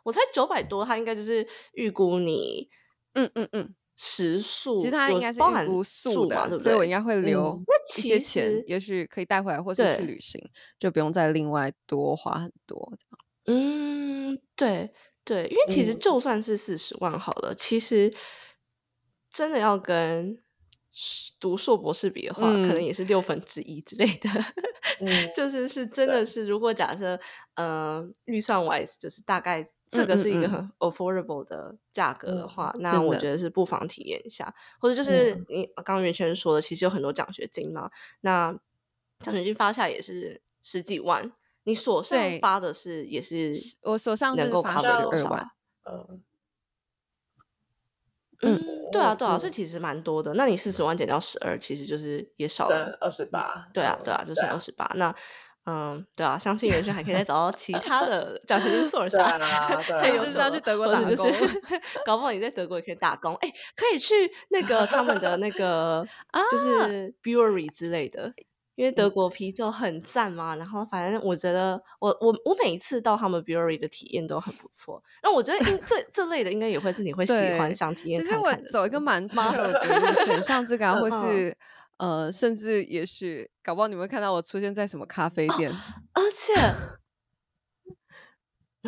[0.03, 2.69] 我猜九百多，它应该就是预估你
[3.15, 6.63] 嗯嗯嗯，食宿，其实它应该是包含预估宿的，对不对？
[6.63, 10.41] 所以我应该会留那一些其实钱，也许可以带回来，或是去旅行，
[10.79, 13.19] 就不用再另外多花很多这样。
[13.49, 14.93] 嗯，对
[15.27, 18.11] 对，因为其实嗯就算是四十万好了，其实
[19.29, 20.41] 真的要跟
[21.41, 24.31] 读硕博士比的话，可能嗯也是六分之一之类的。
[25.01, 27.19] 嗯 就是是真的是，如果假设
[27.57, 34.55] 呃预算 wise，就是大概这个是一个很 affordable 的价格的嗯话，那我觉得是不妨体验一下。
[34.81, 38.57] 或者就是嗯你刚刚袁轩说的，其实有很多奖学金嘛，那
[39.19, 41.31] 奖学金发下来也是十几万，
[41.67, 43.53] 你所上对发的是也是
[43.83, 45.51] 我手上能够是发 cover 12多少十二万啊？
[45.91, 46.23] 嗯
[48.43, 50.33] 嗯，对啊，对啊，嗯所以其实蛮多的。
[50.35, 52.97] 那你四十万减掉十二，其实就是也少剩了。
[53.01, 54.89] 二十八，对啊，嗯对啊，就剩二十八。
[54.95, 55.13] 那
[55.65, 59.39] 嗯，对啊，相信袁轩还可以再找到其他的奖学金 source 对啊。
[59.45, 61.61] 啊， 对啊，就是要去德国打工就是
[62.07, 64.15] 搞不好你在德国也可以打工，哎、可以去
[64.51, 66.07] 那个他们的那个
[66.51, 68.33] 就是 brewery 之类的，
[68.77, 70.55] 因为德国啤酒很赞嘛。
[70.55, 75.03] 然后反正我觉得我我我每一次到他们 brewery 的体验都很不错。
[75.23, 81.57] 那我觉得应这 这类的应该也会是你会喜欢想体验其实我走一个蛮 chill 的路线，像这个啊， 或嗯是
[81.99, 85.71] 呃，甚至也许搞不好你们会看到我出现在什么咖啡店，
[86.15, 86.55] 而且。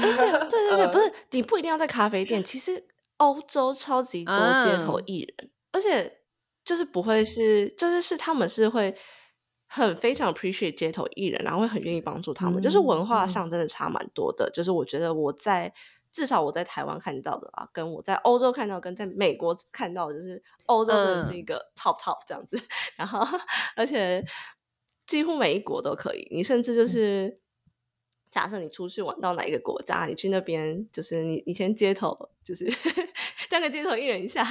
[0.00, 6.20] 而且，对对对，不是你不一定要在咖啡店，其实欧洲超级多街头啊艺人，而且
[6.62, 8.96] 就是不会是，就是是他们是会
[9.68, 14.50] 很非常 appreciate 街头艺人，然后会很愿意帮助他们，就是文化嗯上真的差蛮多的。
[14.50, 15.72] 就是我觉得我在
[16.10, 22.58] 至少我在台湾看到的啊，跟我在欧洲看到，跟在美国看到，就是欧洲真的是嗯一个 top top 这样子，
[22.96, 23.24] 然后
[23.76, 24.24] 而且
[25.06, 27.40] 几乎每一国都可以，你甚至就是。
[28.30, 32.66] 假设你出去玩到哪一个国家，你去那边就是你你先街头就是
[33.58, 34.42] 当个街头艺人一下，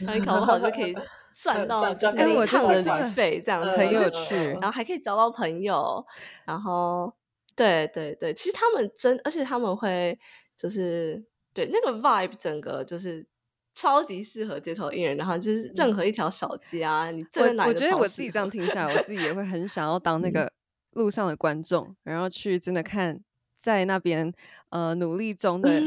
[0.00, 0.92] 然后你考不好就可以
[1.32, 4.00] 赚到赚就是赚那一哎我觉趟的旅费这样子，很有。
[4.00, 4.70] 嗯趣嗯然后。
[4.72, 6.04] 还可以交到朋友，
[6.44, 7.12] 然后
[7.54, 10.18] 对对对，其实他们真，而且他们会
[10.56, 13.24] 就是对那个 vibe 整个就是
[13.74, 15.94] 超级适合街头艺人，然后就是任。
[15.94, 20.32] 何一条小街啊，你站在哪我我觉得我自己这样听下来，我自己也会很想要当那嗯。
[20.32, 20.52] 个
[20.92, 23.20] 路上的观众，然后去真的看
[23.60, 24.32] 在那边
[24.70, 25.80] 呃努力中的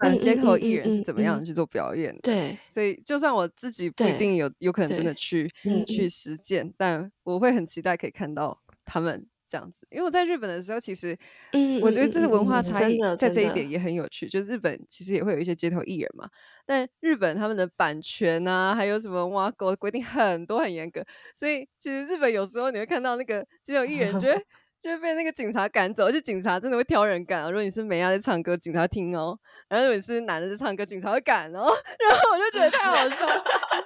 [0.00, 2.20] 嗯街头艺人是怎么样去做表演的。
[2.22, 9.86] 对所以就算我自己不一定有有可能真的去嗯去实践，但我会很期待可以看到他们这样子。
[9.90, 11.16] 因为我在日本的时候，其实
[11.52, 14.28] 嗯我觉得这个文化差异在这一点也很有趣。
[14.28, 16.28] 就日本其实也会有一些街头艺人嘛，
[16.66, 24.40] 但日本他们的版权啊，还有什么挖狗的规定很多很严格，所以其实日本有时候你会看到那个街头艺人，就会
[24.82, 27.50] 就会被那个警察赶走，而且警察真的会挑人赶、啊。
[27.50, 29.36] 如果你是美亚在唱歌，警察听哦；
[29.68, 31.66] 然后如果你是男的在唱歌，警察会赶哦。
[32.00, 33.26] 然后我就觉得太好笑，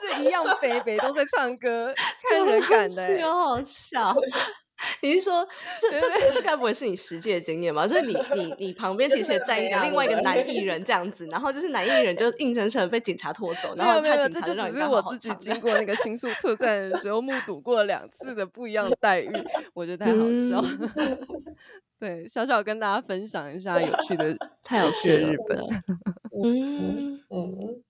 [0.00, 1.92] 就是一样北北都在唱歌，
[2.30, 4.14] 看人赶的、好笑。
[5.00, 5.46] 你是说
[5.80, 7.86] 这这这该不会是你实际的经验吗？
[7.86, 19.32] 就是你你你旁边其实也站一个另外一个男艺人这样子，然后就是男艺人就 硬生生被警察拖走，然后他就警察让你刚只是我自己经过那个新宿车站的时候，目睹过两次的不一样的待遇，
[19.74, 20.64] 我觉得太好笑。
[20.96, 21.18] 嗯
[22.00, 25.58] 对，小小跟大家分享一下有趣的 太有有趣的日本。
[26.44, 27.80] 嗯，嗯嗯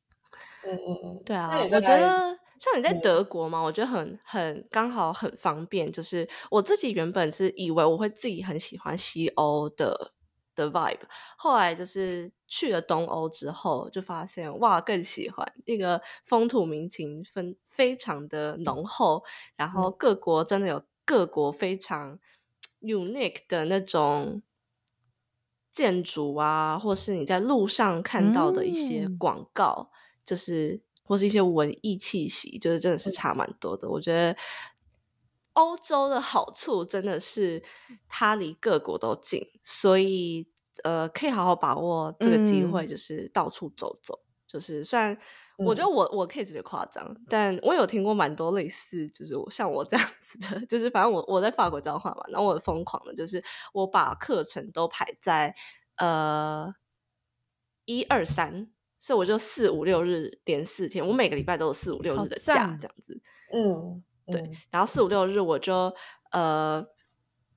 [0.66, 5.92] 嗯嗯，对啊，我觉得像你在嗯德国嘛，我觉得很很刚好很方便。
[5.92, 10.12] 就是我自己原本是以为我会自己很喜欢西欧的
[10.54, 11.00] 的 vibe，
[11.36, 19.22] 后来就是去了东欧之后，就发现哇更喜欢那个风土民情分非常的浓厚，
[19.56, 22.18] 然后各国真的有各国非常
[22.80, 24.42] unique 的那种。
[25.74, 29.90] 建筑啊，或是你在路上看到的一些嗯广告，
[30.24, 33.88] 就是或是一些文艺气息，就是真的是差蛮多的。
[33.88, 34.36] 我觉得
[35.52, 37.62] 欧洲的好处真的是
[38.08, 40.48] 它离各国都近，所以
[40.82, 44.18] 呃可以好好把握这个机会，嗯就是到处走走。
[44.46, 45.16] 就是虽然
[45.56, 53.42] 我觉得我我 case 有点夸张，但我有听过蛮多类似，就是我像我这样子的， 就是反正我我在法国交换嘛，然后我很疯狂的，就是
[53.72, 55.54] 我把课程都排在
[55.96, 56.74] 呃
[57.84, 58.68] 一二三，
[59.04, 63.20] 所以我就四五六日连四天，我每个礼拜都有四五六日的假赞这样子。
[63.52, 65.94] 嗯，对嗯，然后四五六日我就
[66.30, 66.82] 呃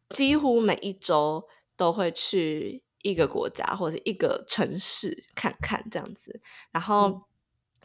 [0.10, 6.42] 几乎每一周都会去一个国家或者一个城市看看这样子。
[6.70, 7.22] 然后，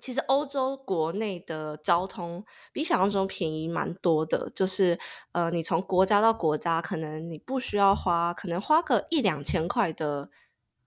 [0.00, 4.98] 其实欧洲国内的交通比想象中便宜蛮多的，就是
[5.30, 10.32] 呃，你从国家到国家，可能你不需要花，可能花个一两千块的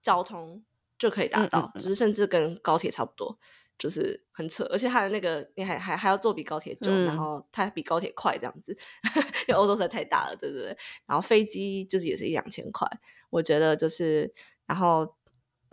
[0.02, 0.62] 交通
[0.98, 3.38] 就可以达到，就是甚至跟高铁差不多。
[3.78, 8.74] 就是很扯，而且它的那个你还还还要坐比高铁久，然后它比高铁快这样子，
[9.46, 10.74] 因为欧洲实在太大了，对不对？
[11.04, 12.88] 然后飞机就是也是一两千块，
[13.28, 14.32] 我觉得就是，
[14.64, 15.14] 然后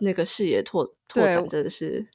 [0.00, 2.06] 那个视野拓拓展真的是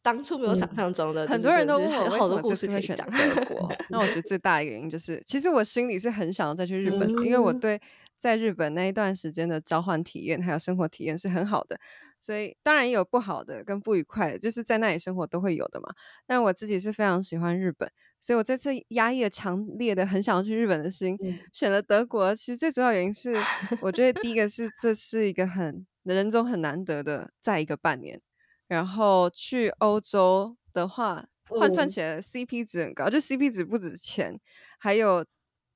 [0.00, 1.26] 当初没有想象中的。
[1.26, 7.80] 很多人都问我为什么这次会选德 国，那我觉得最大的原因就是，其实我心里是很想要再去日本的，因为我对
[8.22, 11.80] 在日本那一段时间的交换体验还有生活体验是很好的。
[12.20, 15.88] 所以当然也有不好的跟不愉快的，就是在那里生活都会有的嘛。
[16.24, 21.18] 但我自己是非常喜欢日本，所以我这次压抑了强烈的很想要去日本的心，
[21.52, 22.32] 选了德国。
[22.32, 23.36] 其实最主要原因是，
[23.80, 28.20] 我觉得第一个是这是一个很人中很难得的在一个半年，
[28.68, 34.38] 然后去欧洲的话换算起来 CP 值很高，就 CP 值不止钱，
[34.78, 35.26] 还有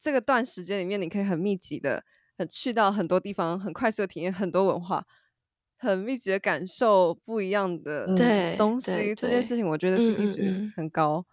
[0.01, 2.05] 这个段时间里面你可以很密集的
[2.37, 5.05] 很去到很多地方，很快速的体验很多文化。
[5.79, 8.07] 很密集的感受不一样的
[8.57, 11.27] 东西，这件事情我觉得是一直很高，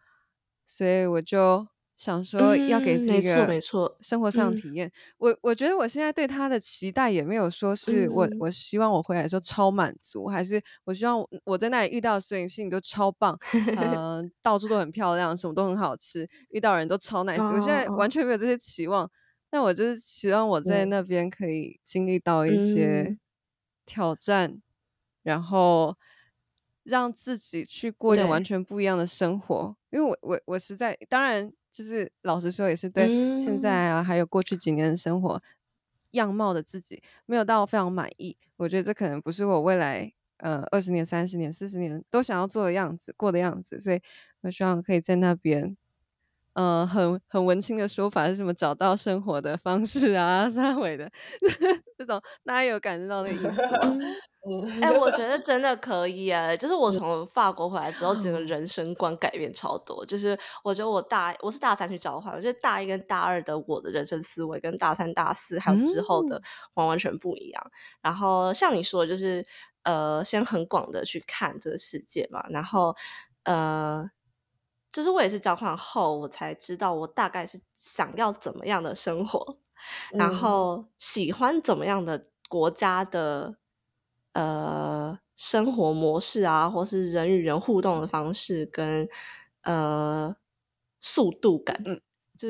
[0.65, 4.91] 所以我就想说要给自己一个没错生活上体验。
[5.17, 13.39] 我我觉得我现在对他的期待也没有说是我我希望我回来的时候超满足，还是我希望我在那里遇到的所有事情都超棒，
[13.77, 17.41] 嗯， 到处都很漂亮，什么都很好吃，遇到人都超 nice。
[17.41, 19.09] 我现在完全没有这些期望，
[19.53, 23.19] 但我就是希望我在那边可以经历到一些。
[23.85, 24.61] 挑战，
[25.23, 25.97] 然后
[26.83, 29.75] 让自己去过一个完全不一样的生活。
[29.89, 33.05] 因为我我我实在，当然就是老实说，也是对
[33.41, 35.43] 现在啊，还有过去几年的生活
[36.11, 38.37] 样貌的自己没有到非常满意。
[38.55, 43.81] 我觉得这可能不是我未来呃二十年、三十年、四十年都想要做的样子、过的样子。
[43.81, 44.01] 所以
[44.39, 45.75] 我希望可以在那边。
[46.53, 48.53] 呃，很很文青的说法是什么？
[48.53, 51.09] 找到生活的方式啊， 三维的
[51.97, 53.57] 这种，大家有感受到那意思吗？
[54.81, 56.55] 哎，我觉得真的可以啊！
[56.55, 60.05] 就是我从法国回来之后，整个人生观改变超多。
[60.05, 66.41] 就是我觉得我大我是大三去交换，我觉得大一跟大二的我的人生思维跟大三大四还有之后的
[66.75, 67.71] 完完全不一样。
[68.01, 69.43] 然后像你说，就是
[69.83, 72.95] 呃，先很广的去看这个世界嘛，然后
[73.45, 74.09] 呃。
[74.93, 79.57] 就是我也是交换后，我才知道我大概是想要怎么样的生活，
[80.11, 83.57] 然后喜欢怎么样的国家的
[84.33, 89.09] 呃生活模式啊，或是人与人互动的方式跟
[89.63, 90.35] 呃
[91.01, 91.75] 速度感。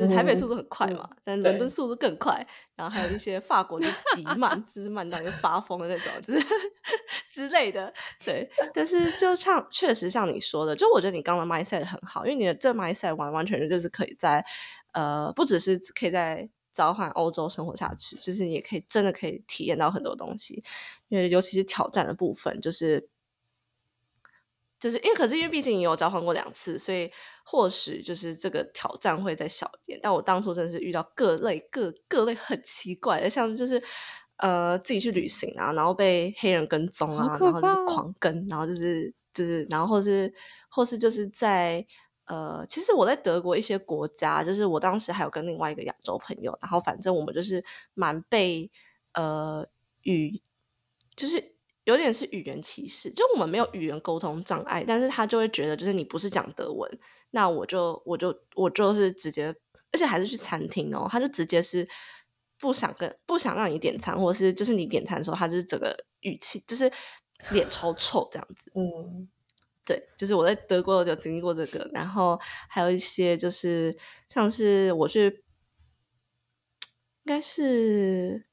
[0.00, 3.86] 是台北速度很快嘛，但伦敦速度更快，然后还有一些法国就
[4.16, 6.46] 极 慢，就是慢到就发疯的那种，就是
[7.30, 7.92] 之类的。
[8.24, 14.44] 对， 但是就像确实像你说的，就我觉得你刚刚 mindset 很好，因为你的这 mindset 完完全全就是可以在
[14.92, 20.64] 呃，不只是可以在召唤欧洲生活下去，就是你也可以真的可以体验到很多东西，
[21.08, 23.08] 因为尤其是挑战的部分，就是。
[24.84, 27.10] 就是因为，可是因为毕竟你有交换过两次，所以
[27.42, 29.98] 或许就是这个挑战会再小一点。
[30.02, 33.82] 但我当初真的是遇到各类各各类很奇怪的，像是就是
[34.36, 40.30] 呃自己去旅行啊，然后被黑人跟踪啊，然后就是狂跟，然后就是就是然后或是
[40.68, 41.82] 或是就是在
[42.26, 47.64] 呃，其实我在德国一些国家，就是我当时还有跟另外一个亚洲朋友，然后反正我们就是
[47.94, 48.70] 蛮被
[49.14, 49.66] 呃
[50.02, 50.42] 与
[51.16, 51.53] 就是。
[51.84, 56.90] 有点是语言歧视，就我们没有语言沟通障碍，但是他就会觉得，就是你不是讲德文，
[57.32, 59.54] 那我就我就我就是直接，
[59.92, 61.86] 而且还是去餐厅哦，他就直接是
[62.58, 66.90] 不想跟不想让你点餐，或是就是你点餐的时候，他就是整个语气就是
[67.50, 68.72] 脸超臭这样子。
[68.74, 69.28] 嗯，
[69.84, 73.94] 对，就是我在德国有经历过这个，然后还有一些就是
[74.26, 75.44] 像是我去，
[77.24, 78.46] 应该是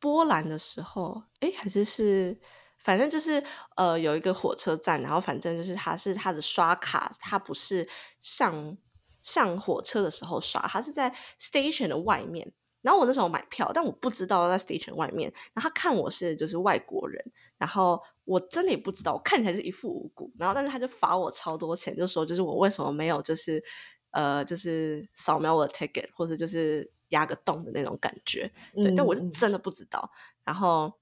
[0.00, 2.40] 波兰的时候，哎，还是是。
[2.82, 3.42] 反正就是，
[3.76, 7.88] 呃，有一个火车站，然后反正就是，它是它的刷卡，它不是
[8.20, 8.76] 上
[9.20, 12.52] 上火车的时候刷，它是在 station 的外面。
[12.80, 15.32] 然后我那时候买票，但我不知道在 station 外面。
[15.54, 17.24] 然后他看我是就是外国人，
[17.56, 20.32] 然后我真的也不知道，我看起来是一副无辜。
[20.36, 23.62] 然后但是他就罚我超多钱，就说就是我为什么没有就是
[24.10, 28.52] 呃就是扫描我的 ticket，或者就是压个洞的那种感觉。
[28.74, 30.10] 对，但我是真的不知道。
[30.44, 30.92] 然后。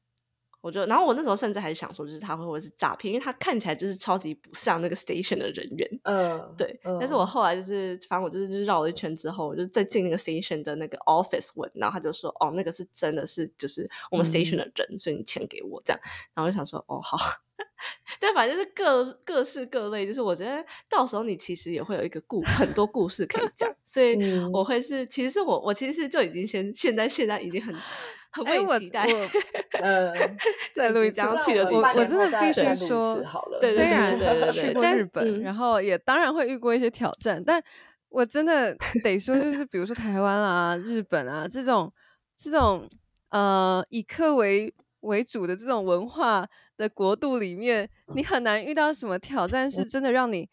[0.63, 6.01] 我就，然后我那时候甚至还想说，就是他会不会是诈骗，因为他看起来就是超级不像那个 station 的人员。
[6.05, 6.79] 嗯，对。
[6.99, 16.01] 但是我后来就是，反正我就是绕了一圈之后，我就再进那个 station 的那个 office 问，然后他就说，哦，那个是真的是就是我们 station 的人，所以你钱给我这样。
[16.35, 17.17] 然后我就想说，哦，好。
[18.21, 27.75] 但反正就是各各式各类，就是我觉得到时候你其实也会有一个故很多故事可以讲，所以我会是，其实是我我其实就已经先现在现在已经很。
[28.31, 29.07] 很我期待，
[29.81, 30.15] 呃，
[30.75, 33.23] 在录一张去的，我我真的必须说，
[33.61, 34.19] 虽然
[34.53, 37.63] 去过日本，然后也当然会遇过一些挑战，但
[38.09, 41.93] 我真的得说，就是比如说台湾啊、日本啊这种
[42.39, 42.89] 这种
[43.31, 50.49] 呃以客为为主的这种文化的国度里面，你很难遇到什么挑战是真的让你。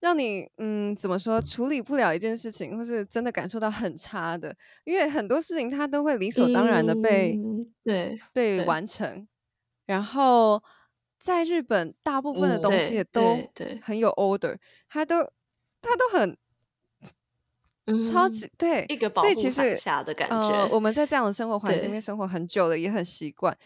[0.00, 7.38] 让你嗯怎么说处理不了一件事情，或是真的感受到很差的，因为很多事情它都会理所当然的被
[7.84, 9.28] 对被完成。
[9.86, 10.62] 然后
[11.18, 13.36] 在日本，大部分的东西也都
[13.82, 14.56] 很有 order，
[14.88, 15.16] 它都
[15.82, 16.38] 它都很
[18.10, 20.68] 超级对一个保护下的感觉。
[20.72, 23.56] 我们在这样的生活环境里面生活很久了，也很习惯。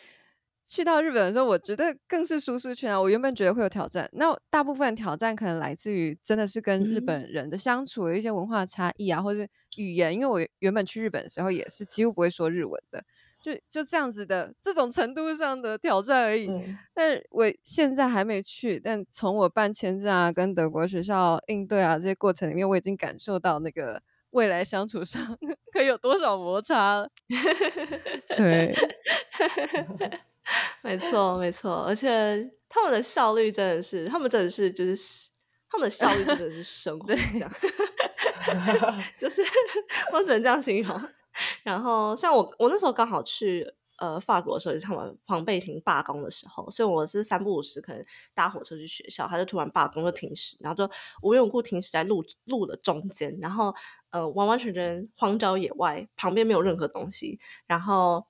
[0.66, 3.00] 去到日本的时候，我觉得更是舒适圈啊！
[3.00, 9.46] 我原本觉得会有挑战，那大部分挑战可能来自于真的是跟日本人的相处的一些文化差异啊，或是
[9.76, 10.14] 语言。
[10.14, 13.04] 因为我原本去日本的时候也是几乎不会说日文的，
[13.40, 16.48] 就就这样子的这种程度上的挑战而已。
[16.94, 25.38] 但我现在还没去，但从我办签证啊、跟德国学校应对啊这些过程里面，我已经感受到那个未来相处上
[25.70, 27.10] 可以有多少摩擦了。
[28.34, 28.74] 对。
[30.82, 35.30] 没错，没错，而且他们的效率真的是，他们真的是，就是
[35.70, 37.50] 他们的效率真的是生活这样，
[39.18, 39.42] 就是
[40.12, 41.00] 我只能这样形容。
[41.62, 43.66] 然后像我，我那时候刚好去
[43.98, 50.92] 呃法国的时候，就是他们黄背心罢工的时候，所以我是三不五时可能搭火车去学校，他就突然罢工就停驶，然后就
[51.22, 53.74] 无缘无故停驶在路路的中间，然后
[54.10, 58.26] 呃完完全全荒郊野外，旁边没有任何东西，然后。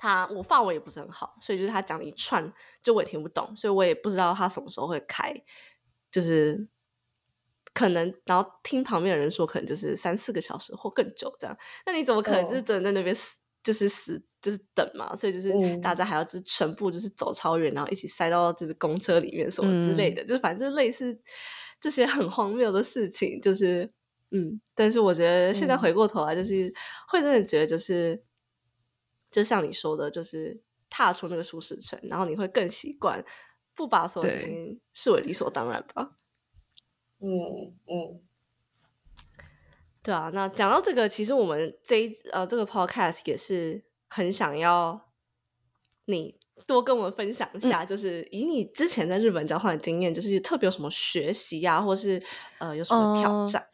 [0.00, 5.34] 他我法文也不是很好，所以就是他讲一串，就我也听不懂，所以我也不知道他什么时候会开，
[6.12, 6.68] 就是
[7.74, 11.58] 可能，然后听旁边的人说，可能就是三四个小时或更久这样。
[11.84, 15.12] 那你怎么可能就是真的在那边死，就是死，就是等嘛？
[15.16, 21.20] 所以就是大家还要就全部就是走超远，然后一起塞到就是公车里面什么之类的，就是反正就类似
[21.80, 23.92] 这些很荒谬的事情，就是
[24.30, 24.60] 嗯。
[24.76, 26.72] 但是我觉得现在回过头来，就是
[27.08, 28.22] 会真的觉得就是。
[29.30, 33.22] 就像你说的，就是踏出那个舒适圈，然后你会更习惯
[33.74, 36.12] 不把所有事情视为理所当然吧？
[37.20, 38.20] 嗯嗯，
[40.02, 40.30] 对啊。
[40.32, 45.10] 那讲到这个，其实我们这一呃这个 podcast 也是很想要
[46.06, 52.22] 你多跟我们分享一下，就是以你之前在日本交换的经验，就是特别有什么学习呀，或是
[52.58, 53.68] 呃有什么挑战？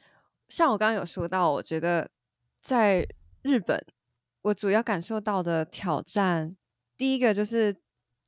[0.49, 2.11] 像我刚刚有说到，我觉得
[2.61, 3.07] 在
[3.43, 3.87] 日本。
[4.45, 6.55] 我主要感受到的挑战，
[6.99, 7.73] 第一个就是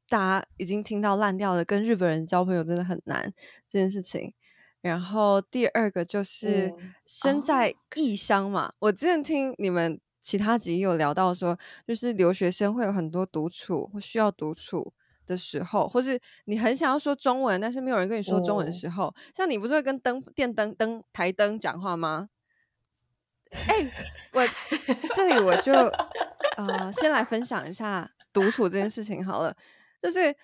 [0.08, 3.30] 大家已经听到烂掉了，跟日本人交朋友真的很难
[3.68, 4.32] 这件事情。
[4.80, 6.72] 然后第二个就是
[7.04, 14.94] 身在异乡嘛，我之前听你们其他集有聊到说，就是留学生会有很多独处或需要独处
[15.26, 22.30] 的时候，或是你很想要说中文，但是没有人跟你说中文的时候，像你不是会跟灯电灯灯台灯讲话吗？
[23.50, 23.90] 哎，
[24.32, 24.42] 我
[25.14, 25.72] 这里我就
[26.56, 29.54] 呃先来分享一下独处这件事情好了。
[30.02, 30.34] 就是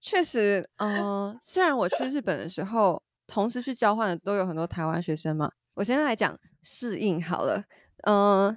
[0.00, 5.50] 确实，嗯，虽然我去日本的时候，同时去交换的都有很多台湾学生嘛。
[5.74, 7.64] 我先来讲适应好了，
[8.04, 8.56] 嗯，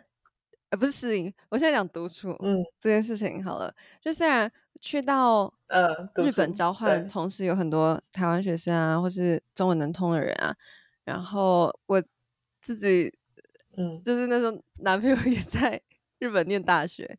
[0.69, 3.73] 呃，不是适应，我现在讲独处，嗯，这件事情好了。
[4.01, 10.55] 就虽然去到呃日本交换，同时有很多台湾学生啊，或是中文能通的人啊，
[11.05, 12.03] 然后我
[12.61, 13.13] 自己。
[13.77, 15.81] 嗯，就是那时候男朋友也在
[16.19, 17.17] 日本念大学，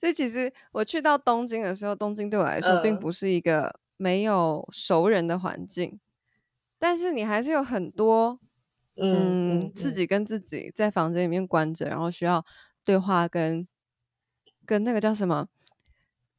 [0.00, 6.00] 所以其实我去到东京的时候，东京对我来说并不是一个没有熟人的环境，
[6.78, 8.40] 但是你还是有很多
[8.96, 12.44] 嗯自己跟自己在房间里面关着，然后需要
[12.84, 13.66] 对话跟
[14.66, 15.48] 跟那个叫什么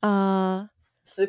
[0.02, 0.70] 呃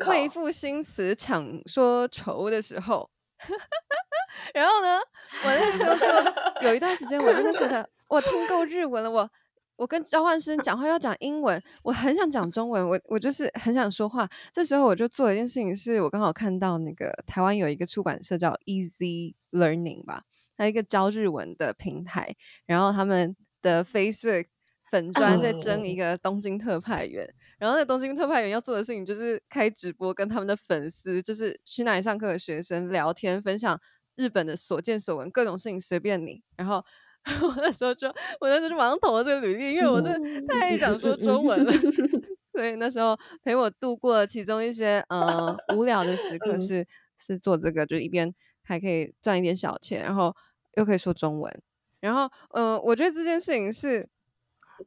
[0.07, 3.09] 为赋新词强说愁的时候，
[4.53, 4.99] 然后呢，
[5.43, 6.05] 我那时候就
[6.67, 7.89] 有一段时间，我真的觉得。
[8.07, 9.29] 我听够日文了，我
[9.77, 14.29] 我跟交换生讲话要讲英文，我很想讲中文，我我就是很想说话。
[14.53, 20.23] 这时候我就做了一件事情，是我刚好看到那个台湾有一个出版社叫 Easy Learning 吧，
[20.55, 22.35] 它一个教日文的平台，
[22.65, 24.45] 然后他们的 Facebook
[24.89, 27.27] 粉专在征一个东京特派员，
[27.57, 33.77] 然后那东京特派员要做的事情就是开直播，跟他们的粉丝，就是去那里上课的学生聊天，分享
[34.15, 36.43] 日本的所见所闻，各种事情随便你。
[36.55, 36.85] 然后
[37.41, 38.07] 我那时候就，
[38.39, 41.71] 我那时候就马上投了这个履历，因为我真的太想说中文了。
[42.53, 50.33] 所以那时候陪我度过了其中一些呃无聊的时刻，是是做这个，就一边还可以赚一点小钱，然后
[50.75, 51.61] 又可以说中文。
[51.99, 54.07] 然后，呃，我觉得这件事情是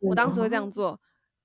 [0.01, 1.01] 我当时会这样做，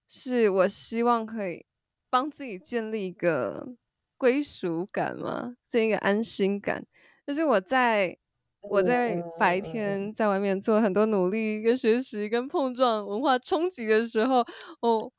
[0.07, 1.65] 是我希望可以
[2.09, 3.69] 帮自己建立一个
[4.17, 6.85] 归属感嘛，建一个安心感。
[7.25, 8.17] 就是我在
[8.63, 14.45] 我在白天在外面做很多努力、跟学习、跟碰撞文化冲击的时候，
[14.81, 15.11] 我。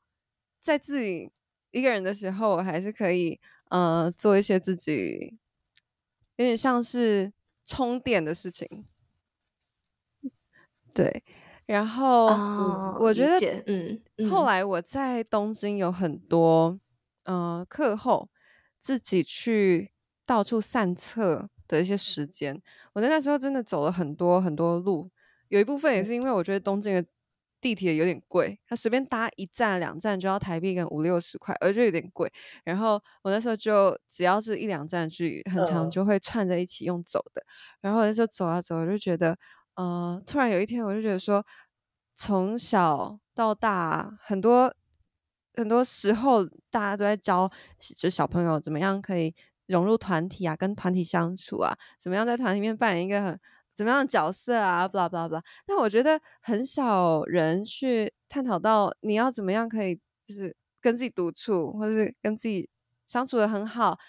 [0.65, 1.31] 在自己
[1.69, 3.39] 一个人的时候，我还是可以
[3.69, 5.37] 呃做一些自己
[6.37, 7.31] 有点像是
[7.63, 8.67] 充电的事情，
[10.91, 11.23] 对。
[11.67, 12.25] 然后
[12.99, 16.79] 我觉得，嗯，后来我在东京有很多
[17.25, 18.27] 呃课后
[18.81, 19.91] 自己去
[20.25, 22.61] 到处散策的一些时间，
[22.93, 25.09] 我在那时候真的走了很多很多路，
[25.49, 27.05] 有一部分也是因为我觉得东京的。
[27.61, 32.31] 地铁有点贵，它随便搭一站两站就要台币跟五六十块，而且有点贵。
[32.63, 37.43] 然后我那时候就只要是一两站距离很长，就会串在一起用走的。
[37.81, 39.35] 然后那时候走啊走，我就觉得，
[39.73, 41.43] 呃，突然有一天我就觉得说，
[42.13, 44.71] 从小到大，很多
[45.55, 49.33] 很多时候大家都在教，就小朋友怎么样可以
[49.67, 53.39] 融入团体啊，跟团体相处啊，怎么样在团体里面扮演一个很。
[53.75, 55.43] 怎么样的角色啊？blah blah blah。
[55.65, 62.69] 但我觉得很少人去探讨到你要怎么样可以，就是跟自己独处，或者是跟自己
[63.05, 63.99] 相处的很好。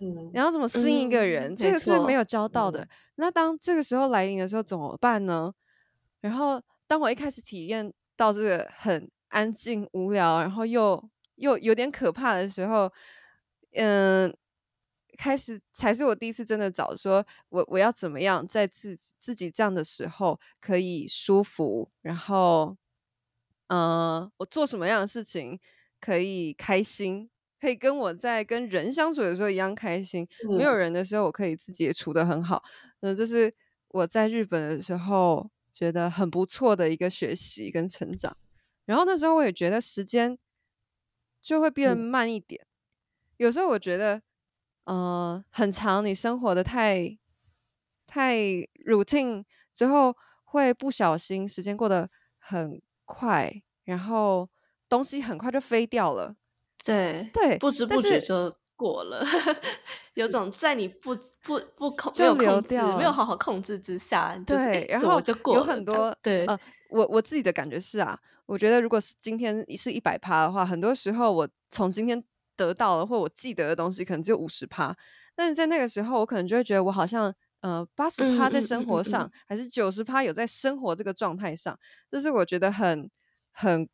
[0.00, 1.54] 嗯，你要怎么适应一个人？
[1.54, 2.84] 这个是没有教到的。
[3.14, 5.52] 那当这个时候来临的时候怎么办呢？
[6.20, 12.92] 然后当我一开始体验到这个很安静、无聊，然后又又有点可怕的时候，
[13.74, 14.36] 嗯。
[15.20, 22.74] 开始才是我第一次真的找说，我我要怎么样在自自己这样的时候可以舒服，然后，
[23.66, 25.60] 呃，我做什么样的事情
[26.00, 27.28] 可以开心，
[27.60, 30.26] 可以跟我在跟人相处的时候一样开心。
[30.56, 32.62] 没有人的时候，我可以自己也处得很好。
[33.00, 33.54] 那这是
[33.88, 38.34] 我在日本的时候觉得很不错的一个学习跟成长。
[38.86, 40.38] 然后那时候我也觉得时间
[41.42, 42.66] 就会变慢一点，
[43.36, 44.22] 有时候我觉得。
[44.90, 47.16] 呃，很长，你生活的太
[48.08, 48.34] 太
[48.84, 54.48] routine 之后，会不小心时间过得很快，然后
[54.88, 56.34] 东西很快就飞掉了。
[56.84, 59.24] 对对，不知不觉就过了，
[60.14, 61.14] 有种在你不
[61.44, 66.44] 不不控没有控制、没有好好控制之下， 对，然后就过有很多对。
[66.46, 72.24] 呃，我我自己的感觉是啊，我觉得如果是今天是一百趴的话，很多时候我从今天。
[72.60, 74.94] 得到了或我记得的东西可能只有五十趴，
[75.34, 81.78] 但是在那个时候，我可能就会觉得我好像呃八十趴在生活上，还是九十趴有在生活这个状态上，
[82.10, 83.10] 这是我觉得很
[83.50, 83.88] 很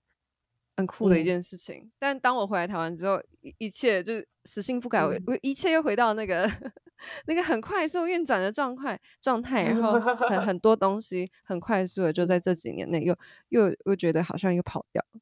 [0.77, 1.93] 很酷的一件事情。
[2.01, 6.51] 但当我回来台湾之后，一一切就是死性不改，我一切又回到那个
[7.27, 9.93] 那个很快速运转的状态状态，然后
[10.29, 13.17] 很很多东西很快速的就在这几年内又
[13.51, 15.21] 又又觉得好像又跑掉了。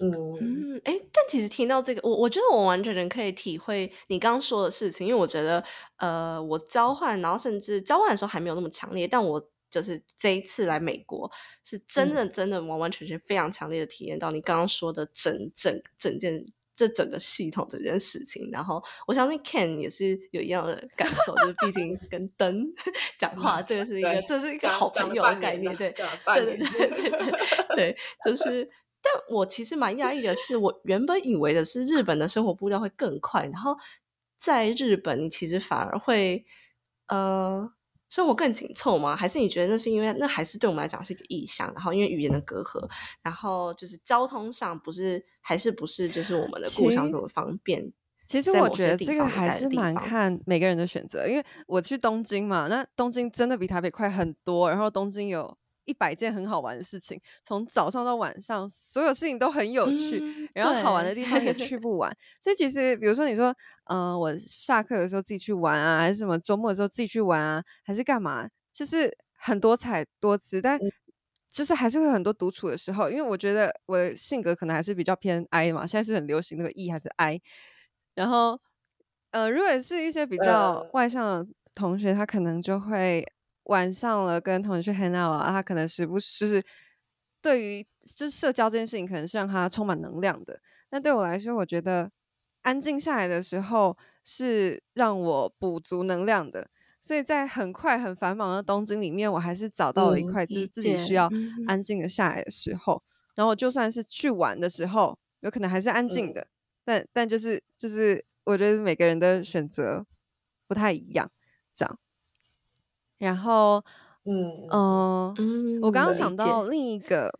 [0.00, 5.62] 嗯哎，但其实听到这个，我我觉得我完全可以体会你刚刚说的事情，因为我觉得，
[5.96, 11.30] 呃，我交换，然后甚至交换的时候还没有那么强烈，但我就是这一次来美国，
[11.62, 18.48] 是真的真的完完全全非常强烈的体验到你刚刚说的整整整件这整个系统这件事情。
[18.50, 22.66] 然后我相信 Ken 也是有一样的感受，就是毕竟跟灯
[23.18, 27.32] 讲话， 这个是一个这是一个好朋友的概念，对对对对对对
[27.76, 28.70] 对，就是。
[29.02, 33.74] 但我其实蛮压抑的是，我原本以为的是日本的生活步调会更快，然后
[34.36, 36.44] 在日本你其实反而会
[37.08, 37.72] 呃
[38.10, 39.16] 生活更紧凑吗？
[39.16, 42.86] 还是你觉得那是因为那还是对我们来讲是一个异乡，然后因为语言的隔阂，
[43.22, 47.90] 然后就是交通上不是还是不是就是我们的故乡这么方便？
[48.26, 55.56] 其实我觉得这个还是蛮看每个人的选择，因为我去东京嘛，那东京真的比台北快很多，然后东京有。
[55.90, 62.16] 一百件很好玩的事情，从早上到晚上，所有事情都很有趣，然后好玩的地方也去不完。
[62.40, 63.52] 所以其实，比如说你说，
[63.86, 70.62] 嗯，我下课的时候自己去玩啊，还是什么周末的时候自己去玩啊，还是干嘛，就是很多彩多姿。
[70.62, 70.78] 但
[71.50, 77.40] 就是还是会很多独处的时候，因为我觉得我的性格可能还是比较偏 I 嘛，现在是很流行那个 E 还是 I。
[78.14, 78.60] 然后，
[79.32, 83.26] 呃，如果是一些比较外向的同学，他可能就会。
[83.64, 86.62] 晚上了，跟同学去 hang out 啊，他可能时不时就是
[87.42, 87.86] 对于
[88.16, 90.60] 就是社交这件事情，可能是让他充满能量的。
[90.90, 92.10] 那对我来说，我觉得
[92.62, 96.68] 安静下来的时候是让我补足能量的。
[97.02, 101.30] 所以在很快很繁忙的东京里面，我还是找到了一块，就是自己需要
[101.66, 103.02] 安静的下来的时候。
[103.34, 106.46] 然后就算是去玩的时候，有可能还是安静的。
[106.84, 110.04] 但但就是就是，我觉得每个人的选择
[110.68, 111.30] 不太一样。
[113.20, 113.84] 然后，
[114.24, 114.50] 嗯
[115.36, 117.30] 嗯，我刚刚想到另一个，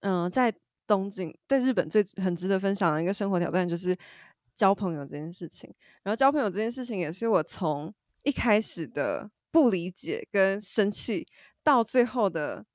[0.00, 0.52] 嗯，在
[0.84, 3.96] 东京，在日本最很值得分享的一个生活挑战就是
[4.52, 5.72] 交朋友这件事情。
[6.02, 7.94] 然后交朋友这件事情也是我从
[8.24, 11.24] 一开始的不理解跟生气，
[11.62, 12.66] 到最后的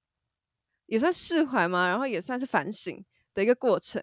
[0.86, 3.03] 也算释怀嘛，然后也算是反省
[3.34, 4.01] 的一个过程。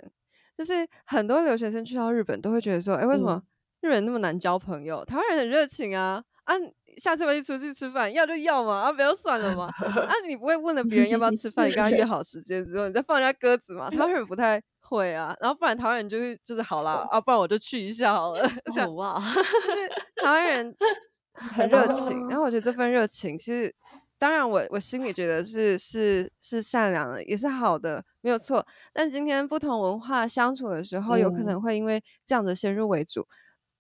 [0.55, 3.43] 就是很多留学生去到日本都会觉得说，哎，为什么
[3.81, 5.03] 日本人那么难交朋友？
[5.07, 6.55] 台湾人很热情啊，啊。
[6.99, 13.89] 下次我们一起出去吃饭，要就要嘛，啊不要算了嘛， 啊你不会问了别人要不要吃饭，你跟他约好时间之后，你再放人家鸽子嘛？
[13.91, 19.89] 台湾人不太会啊，然后不然台湾人就是就是好啦，啊不然我就去一下好了，这样哇，就是
[20.23, 20.75] 台湾人
[21.35, 23.73] 很热情，然后我觉得这份热情其实，
[24.19, 28.67] 当然我我心里觉得是是是善良的，也是好的，没有错。
[28.93, 33.27] 但今天不同文化相处的时候，有可能会因为这样的先入为主，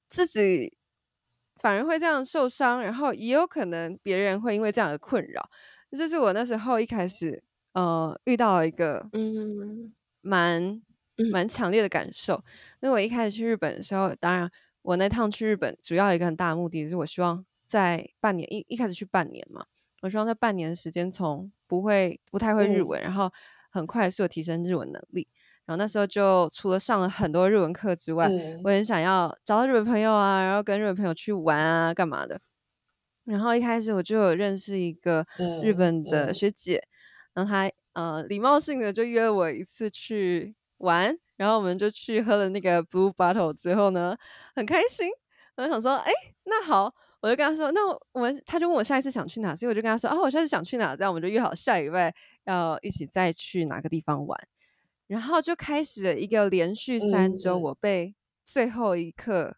[0.08, 0.77] 自己。
[1.60, 5.50] 反而会这样受伤，然后也有可能别人会因为这样的困扰。
[5.90, 7.42] 这是我那时候一开始
[7.72, 10.82] 呃遇到一个嗯蛮
[11.32, 12.42] 蛮强烈的感受。
[12.80, 14.50] 那我一开始去日本的时候，当然
[14.82, 19.64] 我那趟去日本主要一个很大的目的就是我希望在半年一一开始去半年嘛，
[20.02, 23.30] 我希望在半年时间从不会不太会日文，然后
[23.70, 25.28] 很快速的提升日文能力。
[25.68, 28.26] 然后那时候就除了上了很多日文课之外，
[28.64, 32.40] 我很想要找到日本朋友啊，然后跟日本朋友去玩啊，干嘛的。
[33.24, 35.26] 然后一开始我就有认识一个
[35.62, 36.82] 日本的学姐，
[37.34, 44.16] 然后她呃礼貌性的就约我一次去玩，然后我们就去喝了那个 Blue Bottle 之后呢，
[44.56, 45.10] 很开心。
[45.56, 46.10] 我就想说，哎，
[46.44, 46.90] 那好，
[47.20, 47.80] 我就跟她说，那
[48.12, 52.14] 我们她就问我下一次想去哪，所以我就跟她说，哦，我下次想去哪，这样我们就约好下礼拜
[52.44, 54.40] 要一起再去哪个地方玩。
[55.08, 59.56] 然后就开始了一个连续三周，我被最后一刻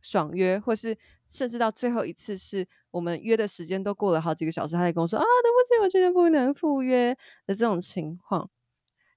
[0.00, 7.12] 爽约，或是甚至到最后一次是我们约的时间都过了好几个小时，他才跟我说啊，对不起，我今天不能赴约
[7.44, 8.48] 的这种情况。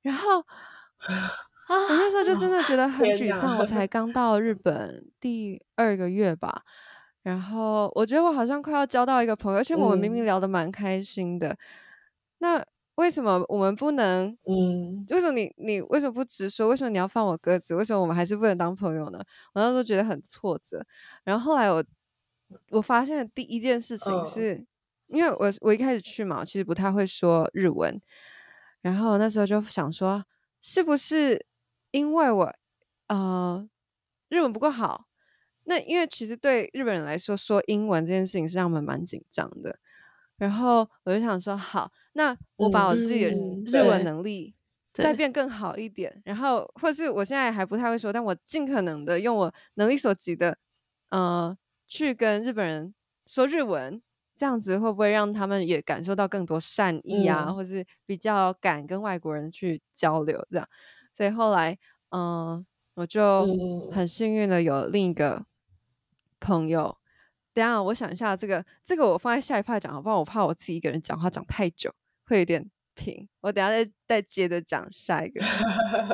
[0.01, 0.45] 然后我
[1.69, 3.59] 那时候就真的觉得很沮丧。
[3.59, 6.63] 我才刚到日本第二个月吧，
[7.21, 11.55] 然后我觉得我好像快要交到一个朋友，而且我们明明聊得蛮开心的。
[12.39, 12.65] 那。
[12.97, 14.35] 为什么我们不能？
[14.47, 16.67] 嗯，为什么你你为什么不直说？
[16.67, 17.75] 为什么你要放我鸽子？
[17.75, 19.19] 为什么我们还是不能当朋友呢？
[19.53, 20.83] 我那时候觉得很挫折。
[21.23, 21.83] 然后后来我
[22.71, 24.65] 我发现的第一件事情是，
[25.07, 28.01] 因为我我一开始去嘛，其实不太会说日文。
[28.81, 30.25] 然后那时候就想说，
[30.59, 31.45] 是不是
[31.91, 32.53] 因为我
[33.07, 33.69] 呃
[34.29, 35.05] 日文不够好？
[35.65, 39.77] 那因为其实对日本人来说，说英文这件事情是让他们蛮紧张的。
[40.37, 44.53] 然后我就想说，好，那我把我自己的日文能力
[44.93, 50.57] 再变更好一点，然后或是我现在还不太会说，但我尽可能的用我能力所及的，
[51.09, 51.57] 呃，
[51.87, 52.93] 去跟日本人
[53.25, 54.01] 说日文，
[54.35, 60.67] 这样子会不会让他们也感受到更多善意啊，或是比较敢跟外国人去交流这样？
[61.13, 61.77] 所以后来，
[62.09, 62.65] 嗯，
[62.95, 63.47] 我就
[63.91, 65.45] 很幸运的有另一个
[66.39, 66.96] 朋友。
[67.57, 70.19] 等下，我想一下，这个这个我放在下一趴讲，好不好？
[70.19, 71.91] 我怕我自己一个人讲话讲太久，
[72.27, 73.27] 会有点平。
[73.41, 75.41] 我等下再再接着讲下一个。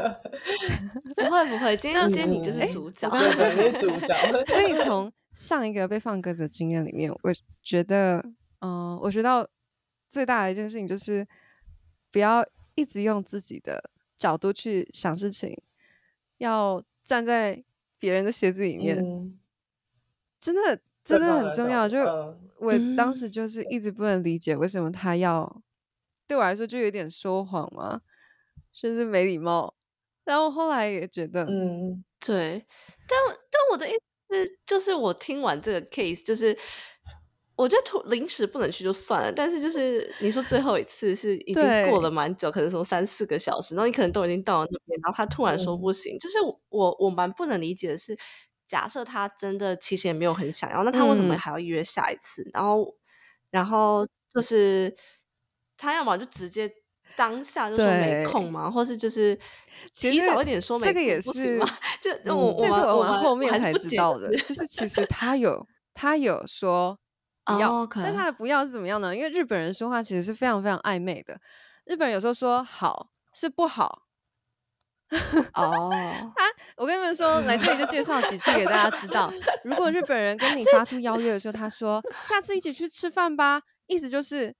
[1.18, 4.16] 不会不会，今 天今天你就是主角，你是主角。
[4.48, 8.24] 所以从上一个被放鸽子的经验里面，我觉得，
[8.62, 9.46] 嗯，我学到
[10.08, 11.28] 最大的一件事情就是，
[12.10, 15.54] 不要一直用自己的角度去想事情，
[16.38, 17.62] 要站在
[18.00, 19.38] 别人的鞋子里面，
[20.40, 20.80] 真的。
[21.04, 22.00] 真的很重要，就
[22.60, 25.62] 我当时就是一直不能理解为什么他要
[26.28, 28.02] 对我来说就有点说谎嘛，
[28.72, 29.76] 甚至没礼貌。
[30.24, 32.66] 然后后来也觉得，嗯，对。
[33.06, 36.58] 但但我的意思就是我听完这个 case，就是
[37.58, 46.38] 我觉得突临时不能去就算了，但是就是你说最后一次是已经过了蛮久，可能从三四个小时，然后你可能都已经到了那边，然后他突然说不行，就是
[46.70, 48.18] 我我蛮不能理解的是。
[48.66, 52.50] 假设他真的其实也没有很想要，那他为什么还要约下一次？
[52.54, 52.96] 然后，
[53.50, 54.96] 然后就是
[55.78, 56.72] 他要么就直接
[57.16, 59.38] 当下就说没空嘛，或是就是
[59.94, 61.60] 提早一点说没空，这个也是
[62.02, 66.98] 就我我我们后面才知道的，就是其实 他有他有说
[67.46, 69.16] 不要，但他的不要是怎么样呢？
[69.16, 71.40] 因为日本人说话其实是非常非常暧昧的。
[71.86, 74.04] 日本人有时候说好，是不好。
[75.54, 75.90] 哦，
[76.36, 76.44] 他，
[76.78, 79.32] 我跟你们说，来这里就介绍几次给大家知道。
[79.64, 84.54] 如果日本人跟你发出邀约的时候，他说下次一起去吃饭吧，意思就是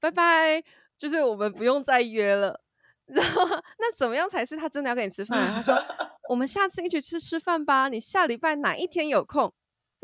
[0.00, 0.62] 拜拜，
[0.98, 2.60] 就是我们不用再约了。
[3.06, 3.44] 然后
[3.78, 5.52] 那怎么样才是他真的要跟你吃饭啊？
[5.56, 5.84] 他说
[6.30, 9.52] 我们下次一起去吃饭吧，你下礼拜哪一天有空？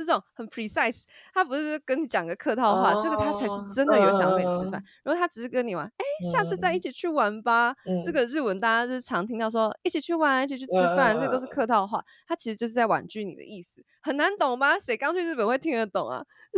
[0.05, 1.03] 这种很 precise，
[1.35, 4.81] 他不是跟你讲个客套话，这个他才是真的有想要跟你吃饭。
[5.05, 7.75] 如果他只是跟你玩，哎，下次再一起去玩吧。
[8.05, 12.03] 这个日文大家是常听到说一起去玩，一起去吃饭，这都是客套话。
[12.27, 14.79] 他其实就是在婉拒你的意思，很难懂吧？
[14.79, 16.25] 谁刚去日本会听得懂啊？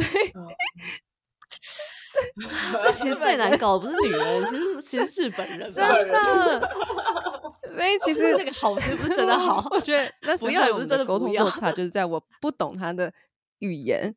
[2.79, 6.71] 所以其实 最难搞的不是女人，其实其实日本人 真的。
[7.77, 13.11] 所以其实那个好是不是真的好，我觉得那时候我们的沟通落差就是在我不懂他的。
[13.61, 14.15] 语言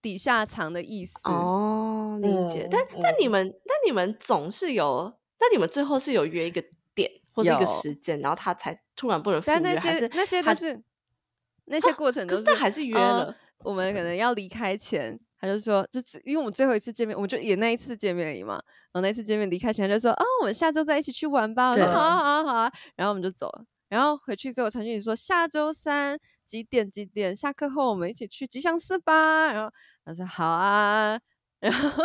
[0.00, 2.66] 底下藏的意思哦，理解。
[2.68, 6.60] 但但你们但你们总是有，那你们最后是有约一个
[6.92, 10.82] 点或者一个时间，然后他才突然不能赴约，还是那些都是
[11.66, 13.36] 那些过程都是还是约了。
[13.58, 18.54] 我们可能要离开前，他就说，就因为我们最后一次见面，我们就演那一次见面而已嘛。
[18.92, 21.70] 然后那次见面离开前就说，啊，我们下周再一起去玩吧。
[21.70, 22.72] 我说好啊好啊好啊。
[22.96, 23.64] 然后我们就走了。
[23.88, 26.18] 然后回去之后，陈俊宇说下周三。
[26.52, 26.90] 几点？
[26.90, 27.34] 几点？
[27.34, 29.50] 下课后我们一起去吉祥寺吧。
[29.50, 29.72] 然后
[30.04, 31.18] 他说好啊，
[31.60, 32.04] 然后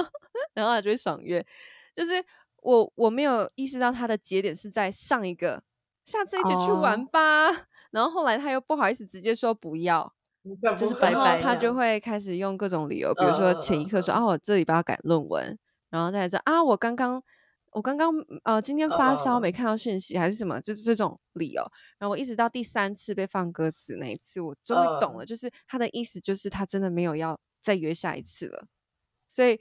[0.54, 1.46] 然后他就会爽约。
[1.94, 2.24] 就是
[2.62, 5.62] 我我没有意识到他的节点是在上一个，
[6.06, 7.50] 下次一起去玩吧。
[7.92, 10.14] 然后后来他又不好意思直接说不要，
[10.78, 11.42] 就是拜拜。
[11.42, 17.22] 他就会开始用各种理由，比如说前一刻说啊我这里不要改论文，然后再这啊我刚刚。
[17.78, 18.12] 我刚刚
[18.44, 21.62] 呃，今天发烧没看到讯息还是什么，就是这种理由。
[22.00, 28.66] 然后我一直到第三次被放鸽子那一次，我终于懂了，就是他的意思就是他真的没有要再约下一次了。
[29.30, 29.60] 所以，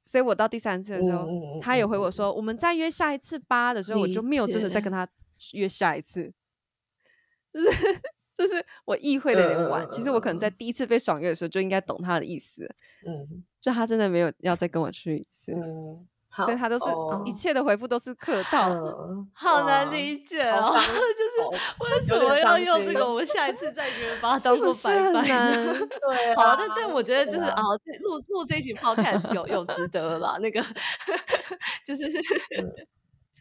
[0.00, 1.26] 所以我到第三次的时候，
[1.60, 5.08] 他也回我说我们再约下一次吧的时候，我就没有真的再跟他
[5.54, 6.32] 约下一次。
[7.52, 8.00] 就是
[8.36, 12.72] 就是我意会的有点晚，其实我可能在第一次被爽约的时候就应该懂他的意思。
[13.04, 15.50] 嗯，就他真的没有要再跟我去一次。
[15.52, 16.06] 嗯。
[16.44, 16.84] 所以他都是
[17.24, 18.70] 一切的回复都是客套，
[19.32, 20.62] 好难理解哦。
[20.62, 21.40] 就是
[21.80, 23.06] 为什么要用这个？
[23.08, 25.22] 我 们下一次再约吧， 当做拜拜。
[25.26, 27.62] 对，好，但但我觉得就是啊，
[28.00, 30.38] 录录这一集 podcast 有有值得了。
[30.40, 30.62] 那个
[31.84, 32.04] 就是，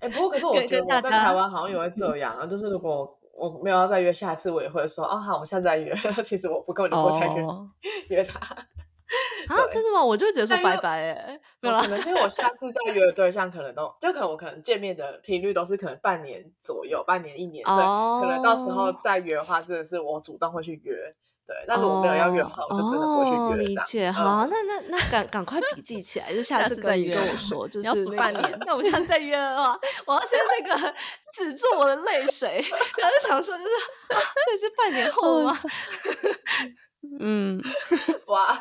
[0.01, 2.45] 哎，不过可是我觉得我在台湾好像也会这样啊。
[2.45, 5.95] 就是如果我没有要再约下一次，我也会说哦，好，我们下次再约。
[6.23, 7.45] 其实我不够，你不再约
[8.09, 8.39] 约他。
[9.47, 10.03] 啊，真的吗？
[10.03, 17.85] 我就直接说拜拜哎，没有可能是因为我下次再约的对象，可能都就可能我可能见面的频率都是可能半年左右，半年一年，所以
[18.21, 20.95] 可能到时候再约的话，真的是我主动会去约。
[21.47, 23.65] 对，那如果没有要约的话，我就真的不会去约。
[23.67, 27.15] 理解，好，那那那赶赶快笔记起来，就下次再约。
[27.15, 28.59] 跟我说，就是半年。
[28.65, 30.93] 那我们下次再约的话，我要先那个
[31.31, 32.61] 止住我的泪水，
[32.97, 33.69] 然后就想说，就是
[34.45, 35.57] 这是半年后吗？
[37.19, 37.61] 嗯，
[38.27, 38.57] 哇，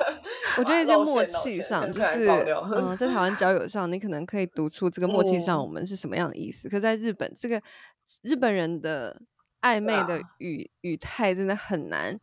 [0.59, 2.29] 我觉得在默契上，就是
[2.75, 6.69] 嗯， 在台湾交友上，你可能可以读出这个默契上我们是什么样的意思。
[6.69, 7.61] 可在日本，这个
[8.23, 9.21] 日本人的
[9.63, 12.19] 暧昧的语语态真的很难，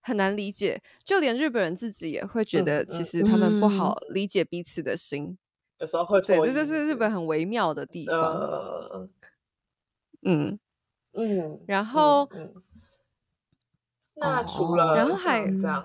[0.00, 0.80] 很难理解。
[1.04, 5.38] 就连日本人自己也会觉得，其实他们不好理解彼此的心。
[5.78, 6.20] 有时候会。
[6.20, 9.08] 错，这就是日本很微妙的地方。
[10.22, 10.58] 嗯。
[11.12, 12.28] 嗯，然后。
[14.20, 15.82] 那除了然后还这样，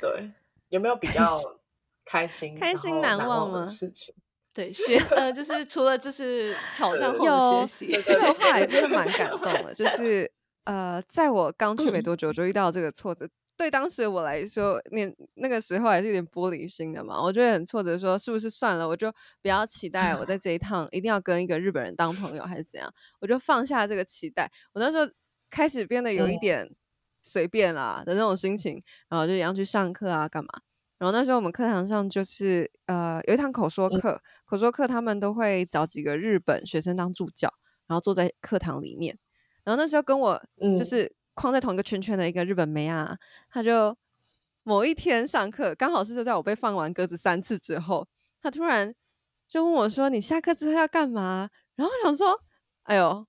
[0.00, 0.32] 对，
[0.70, 1.38] 有没有比较
[2.04, 4.14] 开心、开心难忘的事情？
[4.52, 9.72] 对，学呃，就 是除了就是挑战后的学习， 这个话还真的蛮感动的。
[9.72, 10.28] 就是
[10.64, 17.22] 呃，在我刚去没多久就遇到这个挫折，对当时我来说，那那个时候还是有点玻璃心的嘛。
[17.22, 22.92] 我觉得很挫折，说是不是算了，我就不要期待我在这一趟一定要跟一个日本人当朋友，还是怎样？
[23.20, 24.50] 我就放下这个期待。
[24.72, 25.08] 我那时候
[25.48, 26.68] 开始变得有一点。
[27.22, 30.50] 随便啦的那种心情，然后就一样去上课啊，干嘛？
[30.98, 37.52] 然后那时候我们课堂上就是呃有一堂口说课，口说课他们都会找几个日本学生当助教，
[37.86, 39.18] 然后坐在课堂里面。
[39.64, 40.42] 然后那时候跟我
[40.78, 43.16] 就是框在同一个圈圈的一个日本妹啊，
[43.50, 43.96] 她就
[44.62, 48.06] 某一天上课，刚好是就在我被放完鸽子三次之后，
[48.42, 48.94] 她突然
[49.48, 52.42] 就问我说：“你下课之后要干嘛？”然后我想说
[52.84, 53.26] ：“哎呦。”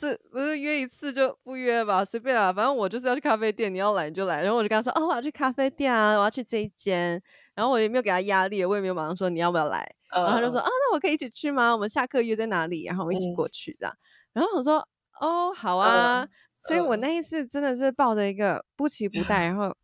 [0.00, 2.02] 这不是约一次就不约吧？
[2.02, 4.42] 随便啦，反正我就是要去咖啡店，你要来你就来。
[4.42, 7.22] 然后我就跟他说：“哦，我要去咖啡店啊，我要去这一间。”
[7.54, 9.86] 然后我也没有给他压力，我也没有马上说你要不要来。
[10.10, 11.72] 然后他就说：“啊，那我可以一起去吗？
[11.74, 12.84] 我们下课约在哪里？
[12.86, 13.94] 然后我们一起过去这样。”
[14.32, 14.78] 然后我说
[15.20, 16.26] ：“哦，好啊。”
[16.58, 19.74] 所以，我那一次真的是抱着一个不期不待，然后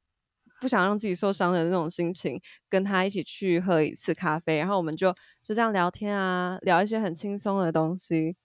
[0.60, 4.56] 不想让自己受伤的那种心情，跟他一起去喝一次咖啡。
[4.58, 5.12] 然后我们就
[5.42, 8.36] 就这样聊天啊，聊一些很轻松的东西。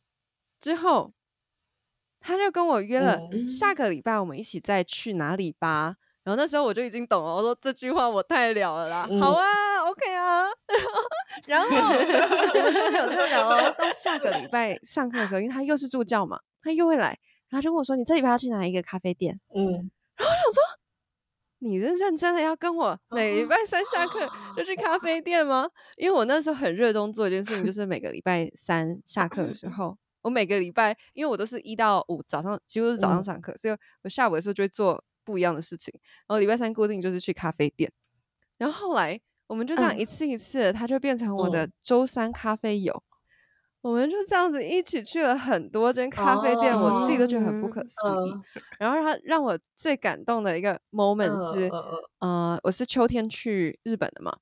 [0.61, 1.13] 之后，
[2.21, 5.95] 他就跟我约了嗯下个礼拜我们一起再去哪里吧。
[6.23, 9.43] 然后那时候我就已经懂了，我说这句话我太了了啦，嗯好啊
[9.89, 10.43] ，OK 啊。
[11.47, 13.75] 然后我们就没有再聊哦。
[13.75, 17.17] 到下个礼拜上课的时候，因为他又是助教嘛，他又会来，
[17.49, 19.65] 然后就跟我说：“你这礼拜要去哪一个咖啡店嗯，？”
[20.15, 20.61] 然后我想说
[21.63, 25.67] 你是认真的要跟我每礼拜三下课就去咖啡店吗？
[25.97, 35.93] 因为我那时候很热衷做一件事情，就是每个礼拜三下课的时 候，我每个礼拜因为我都是一到五早上几乎是早上嗯上课，所以我下午的时候就会做不一样的事情。
[36.27, 37.91] 然后礼拜三固定就是去咖啡店，
[38.57, 43.03] 然后后来我们就这样嗯一次一次的，它就变成我的嗯周三咖啡友。
[43.81, 47.95] 我们就这样子一起去了很多间咖啡店，我自己都觉得很不可思
[48.27, 48.31] 议。
[48.31, 48.43] 嗯
[48.77, 51.67] 然后他让我最感动的一个 moment 是，
[52.19, 54.37] 呃，我是秋天去日本的嘛，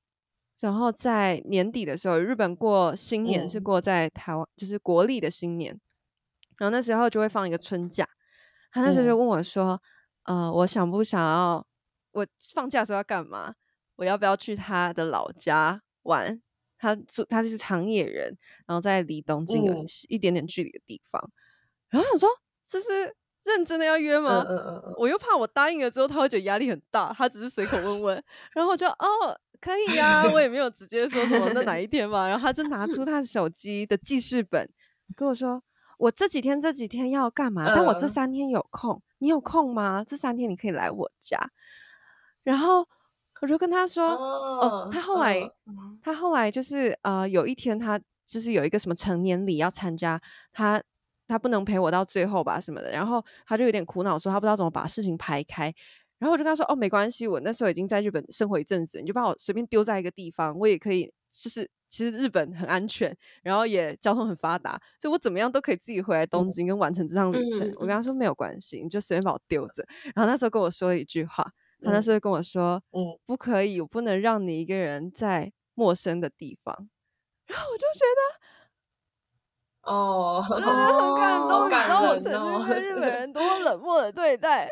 [0.60, 5.80] 然后在年底的时候，日本过新年是嗯过在台湾，就是国历的新年，
[6.58, 8.08] 然后那时候就会放一个春假，
[8.72, 9.82] 他那时候就嗯问我说，
[10.24, 11.66] 呃，我想不想要，
[12.12, 13.56] 我放假的时候要干嘛？
[13.96, 16.42] 我要不要去他的老家玩？
[16.82, 21.22] 他住他是长野人，然后在离东京有嗯一点点距离的地方，
[21.90, 22.30] 然后我想说
[22.66, 24.46] 这是认真的要约吗？
[24.98, 34.70] 我又怕我答应了之后，他会觉得压力很大，他只是随口问问，然后我就哦可以呀、我也没有直接说什么那哪一天嘛，然后他就拿出他的手机的记事本
[35.16, 35.62] 跟我说，
[35.98, 38.10] 我这几天这几天要干嘛，但我这嗯。
[38.10, 40.04] 三天有空，你有空吗？
[40.08, 41.38] 这三天你可以来我家，
[42.44, 42.88] 然后
[43.42, 46.00] 我就跟他说，哦，他后来、嗯。
[46.02, 50.22] 他后来就是呃，有一天他就是有一个什么成年礼要参加，
[50.54, 50.82] 他
[51.28, 55.74] 他不能陪我到最后吧什么的，然后他就有点苦恼，说他不知道怎么把事情排开。
[56.20, 61.12] 然后我就跟他说：“哦，没关系，我那时候已经在日本生活一阵子，你就把我随便丢在一个地方，我也可以。
[61.32, 67.60] 就是其实日本很安全，然后也交通很发达，所以我怎么样都可以自己回来东嗯京跟完成这趟旅程。
[67.70, 69.86] 嗯我跟他说没有关系，你就随便把我丢着。
[70.16, 71.44] 然后那时候跟我说了一句话，
[71.84, 76.90] 他那嗯时候跟我说：嗯不可以，我不能让你一个人在陌生的地方。
[77.46, 78.00] 然后我就觉
[79.86, 84.68] 得哦， 我就觉得 很感动，感道我人曾经哦被日本人多么冷漠的对待。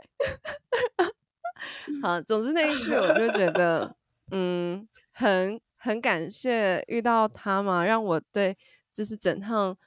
[2.02, 3.96] 好，总之那一次我就觉得，
[4.32, 8.58] 嗯，很很感谢遇到他嘛，让我对
[8.94, 9.78] 就是整趟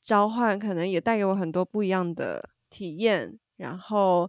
[0.00, 3.38] 交换可能也带给我很多不一样的体验。
[3.56, 4.28] 然后，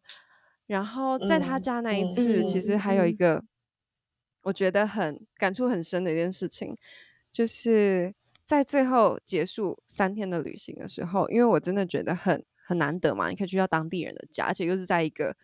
[0.67, 3.43] 然后在他嗯家那一嗯次，其实还有一个
[4.43, 6.77] 我觉得很感触很深的一件事情，
[7.31, 8.13] 就是
[8.45, 15.35] 在最后结束三天的旅行的时候，因为我真的觉得很很难得嘛，你可以去到当地人的家，而且又是在一个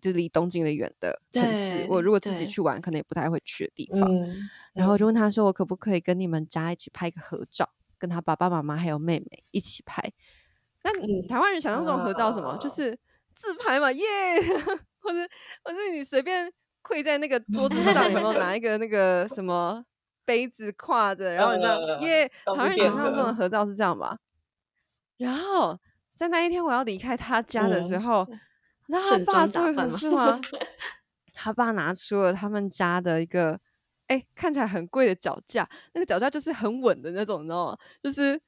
[0.00, 4.02] 就离东京的远的城市，我如果自己去玩，可能也不太会去的地方。
[4.02, 7.68] 嗯，然后就问他说，我可不可以跟你们家一起拍个合照，
[7.98, 10.12] 跟他爸爸妈妈还有妹妹一起拍？
[10.82, 10.92] 那
[11.26, 12.56] 台湾人想象中的合照什么？
[12.60, 12.98] 就啊是
[13.34, 14.00] 自拍嘛，耶，
[15.00, 15.18] 或者
[15.64, 16.50] 或者你随便
[16.82, 19.84] 跪在那个桌子上，有没有拿一 个那个什么
[20.24, 22.30] 杯子挎着，然后你这样呃耶？
[22.44, 24.16] 都台湾人想象中的合照是这样吧？
[25.16, 25.76] 然后
[26.14, 28.38] 在那一天我要离开他家的时嗯候，你
[28.86, 30.40] 知道他爸做了什么事 吗？
[31.34, 33.58] 他爸拿出了他们家的一个，
[34.06, 37.78] 哎、看起来很贵的脚架，那个脚架就是很稳的那种，你知道吗？
[38.02, 38.40] 就是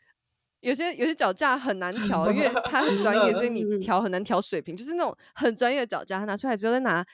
[0.60, 6.18] 有些有些脚架很难 调，因为它很专业，所以你嗯调很难调水平，就是那种很专业的脚架。
[6.18, 7.04] 他拿出来之后，再拿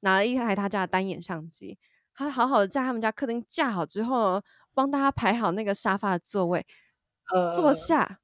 [0.00, 1.78] 拿了一台他家的单眼相机，
[2.14, 4.42] 他好好的在他们家客厅架好之后呢，
[4.74, 6.66] 帮大家排好那个沙发的座位，
[7.56, 8.18] 坐呃，下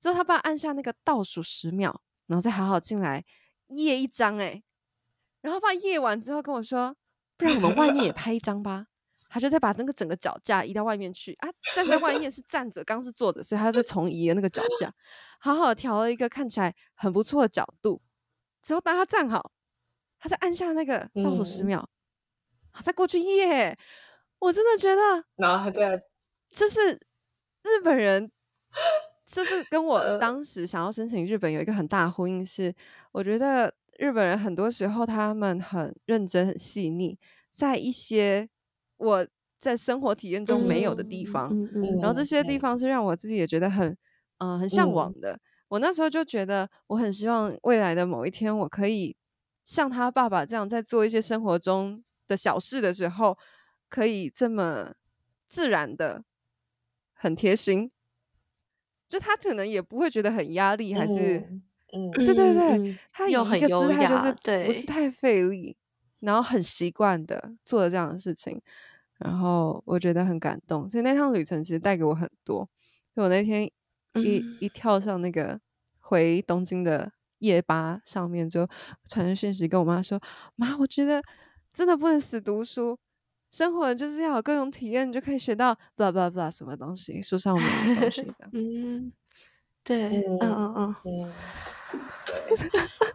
[0.00, 3.24] 之后，他爸按下那个倒数十秒，然后再好好进来
[3.68, 4.62] 页一张，哎，
[5.40, 6.96] 然后爸夜完之后跟我说，
[7.36, 8.86] 不然我们外面也拍一张吧。
[9.30, 14.90] 他就再把那个整个脚架移到外面去啊，站在外面是站着，刚刚是坐着，所以他就重移了那个脚架，
[15.38, 18.00] 好好地调了一个看起来很不错的角度。
[18.62, 19.52] 之后当他站好，
[20.18, 21.90] 他再按下那个倒数十嗯秒，
[22.70, 23.78] 好再过去耶。
[24.38, 26.02] 我真的觉得然后他在
[26.50, 26.94] 就是
[27.62, 28.32] 日本人，
[29.30, 32.74] 就是跟我呃当时想要申请日本有一个很大呼应是，
[33.12, 37.18] 我觉得日本人很多时候他们很认真、很细腻，
[37.50, 38.48] 在一些
[38.96, 39.26] 我
[39.60, 43.94] 在生活体验中没有的地方，嗯嗯然后这些地嗯方是让我自己也觉得很，
[44.38, 45.38] 嗯、很向往的。
[45.68, 49.14] 我那时候就觉得，我很希望未来的某一天，我可以
[49.62, 53.36] 像他爸爸这样，在做一些生活中的小事的时候，
[53.90, 54.94] 可以这么
[55.46, 56.24] 自然的、
[57.12, 57.90] 很贴心。
[59.08, 65.76] 就他可能也不会觉得很压力，还是、嗯嗯对对对，嗯他有很一个姿态就是不是太费力，
[66.20, 68.60] 然后很习惯的做了这样的事情，
[69.18, 72.68] 然后我觉得很感动，所以那趟旅程其实带给我很多。
[73.16, 75.58] 就我那天一嗯一跳上那个
[75.98, 78.68] 回东京的夜巴上面，就
[79.08, 80.20] 传讯息跟我妈说
[80.56, 81.22] ：“妈，我觉得
[81.72, 82.98] 真的不能死读书，
[83.50, 88.50] 生活就是要有各种体验，你就可以学到 blah blah blah 什么东西，书上没有的东西的。
[88.52, 89.12] 嗯，
[89.82, 90.94] 对，嗯嗯嗯嗯。
[91.04, 91.32] 嗯，
[92.26, 92.68] 对，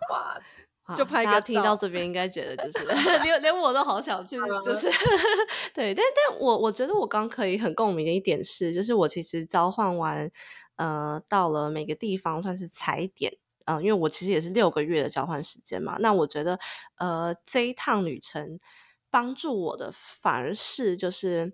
[0.10, 0.40] 哇，
[0.96, 2.86] 就好大家拍个照听到这边应该觉得就是
[3.24, 4.90] 连连我都好想去，嗯就是
[5.74, 10.30] 对，但但我我觉得我刚可以很共鸣的一点是，就是我其实交换完，
[10.78, 13.38] 呃，到了每个地方算是踩点。
[13.66, 16.60] 嗯、因为我其实也是六个月的交换时间嘛，那我觉得，
[16.98, 18.60] 呃，这一趟旅程
[19.14, 21.53] 帮助我的反而是就是，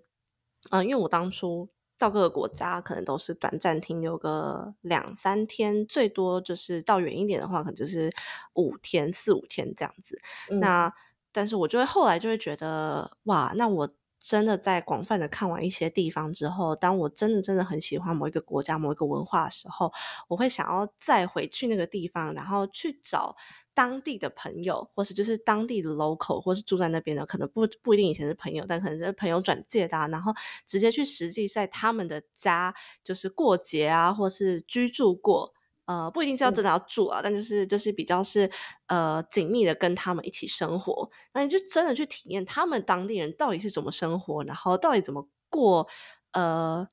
[0.70, 8.10] 嗯、因为我当初到各个国家可能都是短暂停留个两三天，最多就是到远一点的话，可能就是
[8.54, 10.18] 五天、四五天这样子。
[10.50, 10.90] 嗯那
[11.30, 19.92] 但是我就会后来就会觉得，哇，那我真的在广泛的看完一些地方之后，当我真的真的很喜欢某一个国家、某一个文化的时候，
[20.28, 23.36] 我会想要再回去那个地方，然后去找
[23.74, 30.32] 当地的朋友，或是就是当地的 local，或是住在那边的，可能不不一定以前是朋友，但可能是朋友转介的、啊，然后
[30.66, 35.54] 直接去实际在他们的家，就是过节啊，或是居住过。
[35.86, 38.48] 呃，不一定是要真的要住啊，但就是就是比较是
[38.86, 45.88] 呃紧密的跟他们一起生活，那你就真的去体验他们当地人到底是怎么生活，然后到底怎么过
[46.30, 46.86] 呃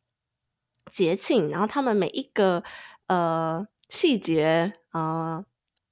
[0.91, 2.63] 节庆，然后他们每一个
[3.05, 5.45] 呃细节呃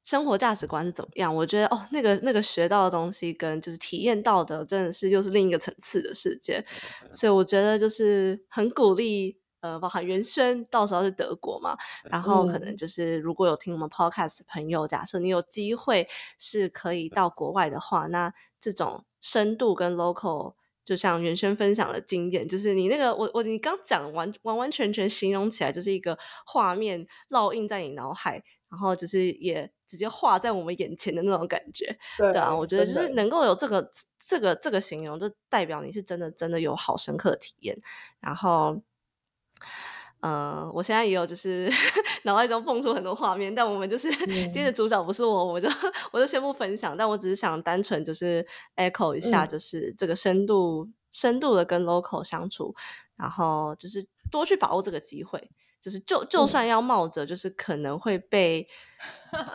[0.05, 1.35] 生活价值观是怎么样？
[1.35, 6.63] 我觉得哦，那个那个学到的东西跟就是体验到的，真的是又是另一个层次的世界，
[7.11, 9.37] 所以我觉得就是很鼓励。
[9.61, 20.53] 呃，包含原轩到时候是德国嘛，然后可能嗯就是如果有听我们 podcast 的朋友，假设你有机会是可以到国外的话，那这种深度跟 local，
[20.83, 31.85] 就像袁轩分享的经验，就是你那个我我你刚讲完完完全全形容起来就是一个画面烙印在你脑海，然后就是也直接画在我们眼前的那种感觉。
[32.17, 33.89] 对对啊，我觉得就是能够有这个
[34.27, 37.77] 这个这个形容，就代表你是真的真的有好深刻的体验。
[38.19, 38.81] 然后，
[40.21, 41.69] 呃，我现在也有就是
[42.23, 45.69] 脑袋中蹦出很多画面，但我们就是、今天的主角不是我，我就
[46.11, 46.97] 我就先不分享。
[46.97, 48.45] 但我只是想单纯就是
[48.75, 52.73] echo 一下，嗯就是这个深度深度的跟 local 相处，
[53.15, 55.51] 然后就是多去把握这个机会。
[55.85, 56.47] 就是就就嗯。
[56.47, 58.67] 算要冒着就是可能会被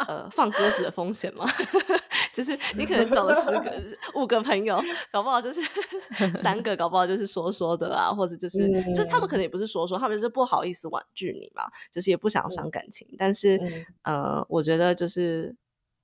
[0.06, 1.44] 呃放鸽子的风险嘛，
[2.32, 3.82] 就是你可能找了十个
[4.14, 5.60] 五个朋友，搞不好就是
[6.38, 8.58] 三个，搞不好就是说说的啦，或者就是、
[8.94, 13.86] 就是他们可能也不是说说，他们就是不好意思婉拒你嘛，就是也不想伤感情，但是、嗯。
[14.04, 15.56] 呃，我觉得就是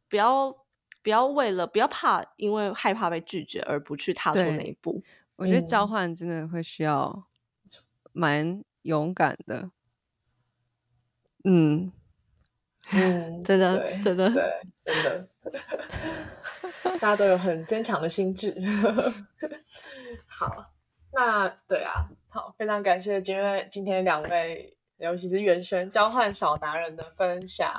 [0.09, 0.53] 不要
[1.03, 5.03] 不要为了不要怕，因为害怕被拒绝而不去踏出那一步。
[5.37, 5.47] 我。
[5.47, 5.89] 觉得交嗯。
[5.89, 7.27] 换真的会需要
[8.13, 9.71] 蛮勇敢的。
[11.49, 11.93] 嗯，
[12.93, 14.43] 嗯，真的真的对，
[14.85, 15.29] 真的，
[16.99, 18.53] 大家都有很坚强的心智。
[20.29, 20.53] 好，
[21.13, 21.93] 那对啊，
[22.29, 27.73] 好，非常感谢今天今天两位，尤其是袁轩交换小达人的分享。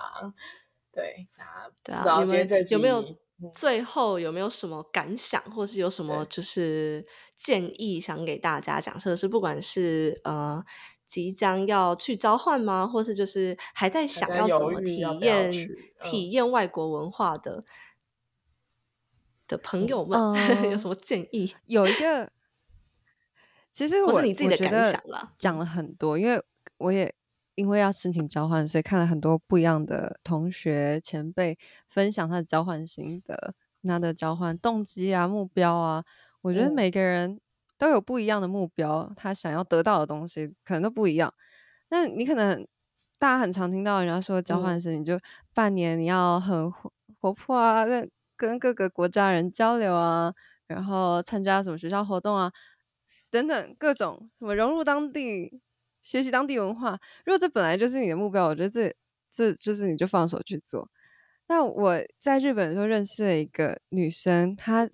[0.94, 7.06] 对，那对不知道啊，你们今天这集有没有嗯最后有没有什么感想，或是有什么就是
[7.36, 8.80] 建议想给大家？
[8.80, 10.64] 假设是不管是呃
[11.08, 17.64] 即将要去交换吗，或是就是还在想要怎么体验去体嗯验外国文化的
[19.48, 20.20] 的朋友们，
[20.70, 21.56] 有嗯什么建议？
[21.66, 22.30] 有一个，
[23.72, 26.44] 其实我是你自己的感想啦讲了很多，因为
[26.78, 27.16] 我也
[27.56, 36.04] 因为要申请交换，所以看了很多不一样的同学前辈分享他的交换心得、他的交换动机啊、目标啊。
[36.42, 37.40] 我觉得嗯每个人
[37.78, 41.34] 都有不一样的目标，他想要得到的东西可能都不一样。
[41.90, 42.68] 那你可能
[43.20, 45.20] 大家很常听到人家说交换嗯生，你就
[45.54, 50.34] 半年你要很活活泼啊，跟跟各个国家人交流啊，
[50.68, 52.52] 然后参加什么学校活动啊，
[53.32, 55.62] 等等各种什么融入当地、
[56.02, 57.00] 学习当地文化。
[57.26, 58.94] 如果这本来就是你的目标，我觉得这
[59.32, 60.90] 这就是你就放手去做。
[61.48, 64.90] 那我在日本的时候认识了一个女生，她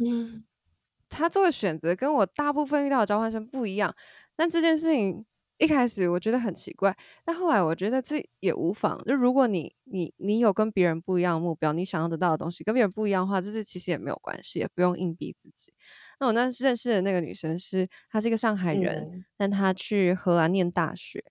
[1.14, 3.94] 嗯她做的选择跟我大部分遇到的交换生不一样。
[4.36, 5.26] 但这件事情
[5.60, 9.02] 一开始我觉得很奇怪，但后来我觉得这也无妨。
[9.06, 15.72] 就如果你你你有跟别人不一样的目标，你想要得到的东西跟别人不一样的话，这是其实也没有关系，也不用硬逼自己。
[16.20, 21.24] 那我那时认识的那个女生是，她是一个上海人，嗯但她去荷兰念大学，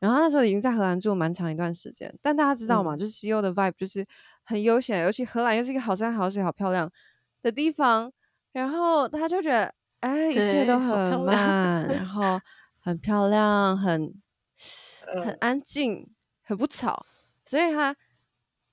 [0.00, 2.12] 然后她那时候已经在荷兰住了蛮长一段时间。
[2.22, 4.04] 但大家知道嘛，嗯就是西欧的 vibe 就是
[4.42, 6.90] 很悠闲，尤其荷兰又是一个好山好水好漂亮
[7.42, 8.10] 的地方，
[8.56, 12.40] 然后他就觉得，哎，一切都很慢，然后
[12.80, 14.14] 很漂亮，很
[15.04, 15.36] 很嗯。
[15.40, 16.08] 安静，
[16.42, 17.04] 很不吵，
[17.44, 17.94] 所以他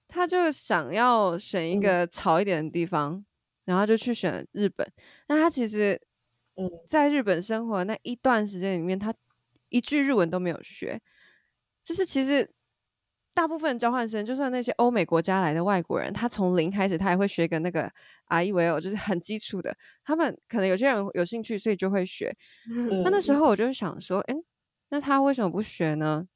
[0.07, 3.25] 他就想要选一个吵一点的地方，
[3.65, 4.89] 然后就去选日本。
[5.27, 6.01] 那他其实
[6.55, 6.71] 嗯。
[6.87, 9.13] 在日本生活那一段时间里面，他
[9.67, 11.01] 一句日文都没有学，
[11.83, 12.49] 就是其实。
[13.33, 17.91] 大部分交换生，就算那些欧美国家来的外国人，他从零开始，他也会学个那个
[18.25, 19.75] I E V O，就是很基础的。
[20.03, 22.35] 他们可能有些人有兴趣，所以就会学。
[23.03, 24.35] 那那时候我就想说，哎，
[24.89, 26.27] 那他为什么不学呢？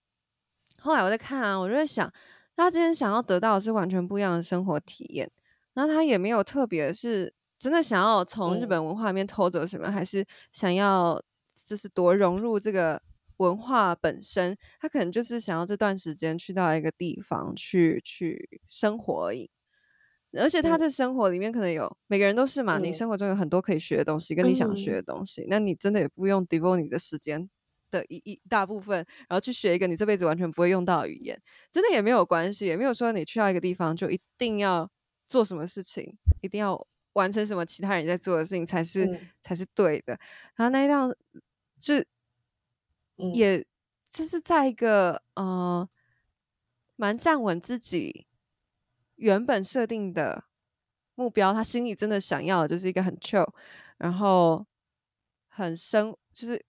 [0.80, 2.12] 后来我在看啊，我就在想，
[2.56, 5.30] 他今天想要得到的是完全不一样的生活体验。
[5.74, 11.22] 那他也没有特别是真的想要从日本文化里面偷走什么，还是想要
[11.68, 13.00] 就是多融入这个。
[13.38, 19.50] 文化本身，他可能就是想要这段时间去到一个地方去去生活而已。
[20.34, 27.50] 而且他的生活里面可能有每个人都是嘛，你生活中有很多可以学的东西，跟你想学的东西，那你真的也不用 devote 你的时间
[27.90, 28.98] 的一一大部分，
[29.30, 31.42] 然后去学一个你这辈子完全不会用到的语言，
[31.72, 34.92] 真的也没有关系，也没有说你去到一个地方就一定要
[35.28, 40.20] 做什么事情，一定要完成什么其他人在做的事情才是才是对的。
[40.56, 41.10] 然后那一趟
[43.18, 43.32] 是。
[43.32, 43.66] 也
[44.10, 45.88] 就是在一个呃，
[46.96, 48.26] 蛮站稳自己
[49.16, 50.46] 原本设定的
[51.16, 53.48] 目标，他心里真的想要的就是一个很 chill，
[53.98, 54.66] 然后
[55.48, 56.64] 很生，就是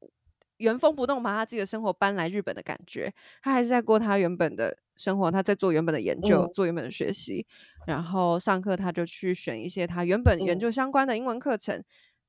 [0.57, 3.13] 原封不动把他自己的生活搬来日本的感觉。
[3.43, 7.47] 他还是在过他原本的生活，他在做原本的研究，做原本的学习，
[7.87, 11.85] 然后上课他就去选一些他原本研究相关的英文课程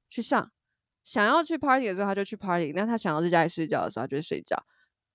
[0.08, 0.52] 去上。
[1.10, 4.56] 想要去 party 的时候，他就去 party；那他想要在家里睡觉的时候，他就睡觉，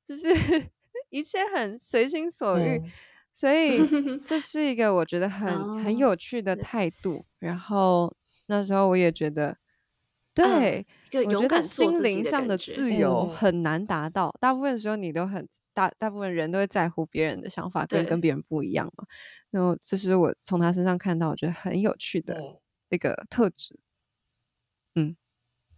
[0.08, 0.26] 就是
[1.08, 2.82] 一切很随心所欲。
[3.32, 3.78] 所以
[4.26, 7.24] 这是一个我觉得很很有趣的态度。
[7.38, 8.12] 然后
[8.46, 9.56] 那时候我也觉得，
[10.34, 10.84] 对，
[11.24, 14.34] 我觉得心灵上的自由很难达到。
[14.40, 19.06] 大部分时候你都很大，大部分人都会在乎别人的想法，跟跟别人不一样嘛。
[19.52, 22.36] 然后这是我从他身上看到，我觉得很有趣的
[22.88, 23.78] 那个特质。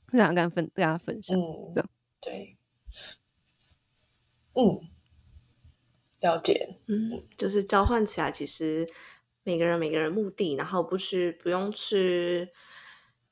[0.07, 0.11] 嗯。
[0.11, 1.37] 不想跟分跟大家分享，
[1.75, 1.89] 这样。
[2.21, 2.57] 对，
[4.55, 4.81] 嗯，
[6.21, 8.87] 了解，嗯，就是交换起来，其实
[9.43, 12.49] 每个人每个人目的，然后不去不用去，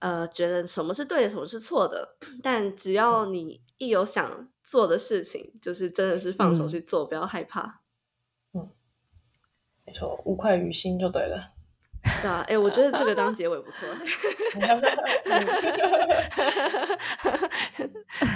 [0.00, 7.82] 呃，觉得什么是对的，什么是错的，但只要你一有想做的事情，就是真的是放手去做，不要害怕，
[8.52, 8.70] 嗯，
[9.86, 11.53] 没错，无愧于心就对了。
[12.22, 13.88] 对啊，哎，我觉得这个当结尾不错。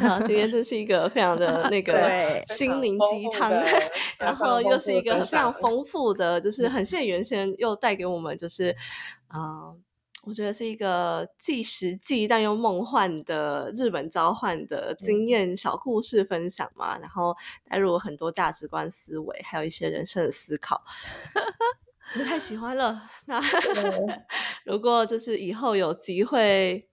[0.01, 3.51] 好，今天这是一个非常的那个心灵鸡汤，
[4.19, 8.75] 然后又是一个非常丰富的，就是很谢原先又带给我们，就是
[9.29, 9.73] 啊，
[10.25, 17.37] 我觉得是一个既实际但又梦幻的日本召唤的经验小故事分享嘛，然后
[17.69, 20.83] 带入了很多价值观思维，还有一些人生的思考。
[22.09, 23.03] 实太喜欢了。
[23.27, 23.41] 那
[24.65, 26.89] 如果就是以后有机会，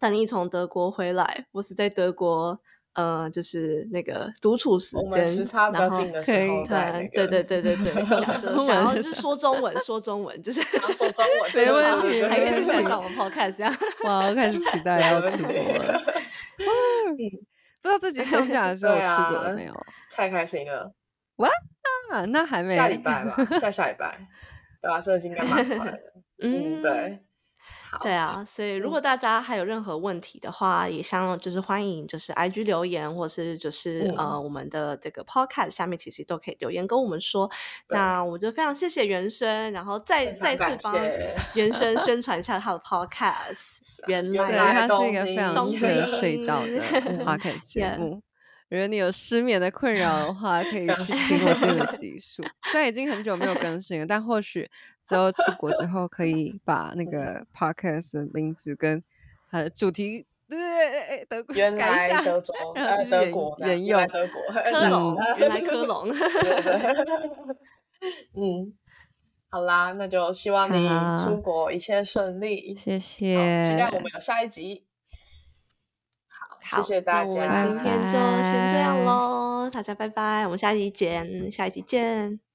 [0.00, 2.58] 等你从德国回来，我是在德国，
[2.94, 13.76] 呃，就是那个独处时间，时差比较近的时候，对对对对对， 想要就是说中文，说中文，就是说中文，没问题，还可以上上我们 podcast 这样。
[14.04, 16.00] 哇，我开始期待要出国了。
[17.80, 19.86] 不知道自己上架的时候出国了没有？
[20.10, 20.92] 太开心了！
[21.36, 21.48] 哇，
[22.26, 24.18] 那还没下礼拜吧，下下礼拜。
[24.80, 26.00] 对啊，所以应该蛮快的。
[26.40, 27.18] 嗯，对，
[28.00, 37.50] 对啊，所以如果大家还有任何问题的话，也像就是欢迎就是 I G 留言，或是就是呃我们的这个 Podcast 下面其实都可以留言跟我们说。
[37.88, 40.94] 那我就非常谢谢原生，然后再再次帮
[41.54, 43.98] 原 生宣传一下他的 Podcast。
[44.06, 46.68] 原来他是一个非常适合睡觉的
[47.24, 48.22] Podcast 节目。
[48.68, 52.42] 如果你有失眠的困扰的话，可以去听我这个集数。
[52.70, 54.68] 虽然已经很久没有更新了，但或许
[55.06, 59.02] 之后出国之后，可以把那个 podcast 的名字跟
[59.50, 62.52] 它的主题，对，德国原来德州，
[63.10, 66.10] 德国人用德国科隆，原来科隆。
[68.36, 68.74] 嗯，
[69.48, 70.86] 好啦，那就希望你
[71.22, 74.84] 出国一切顺利，谢谢，期待我们有下一集。
[76.68, 82.47] 谢谢大家，那我们今天就先这样喽，大家拜拜，我们下期见，下一集见。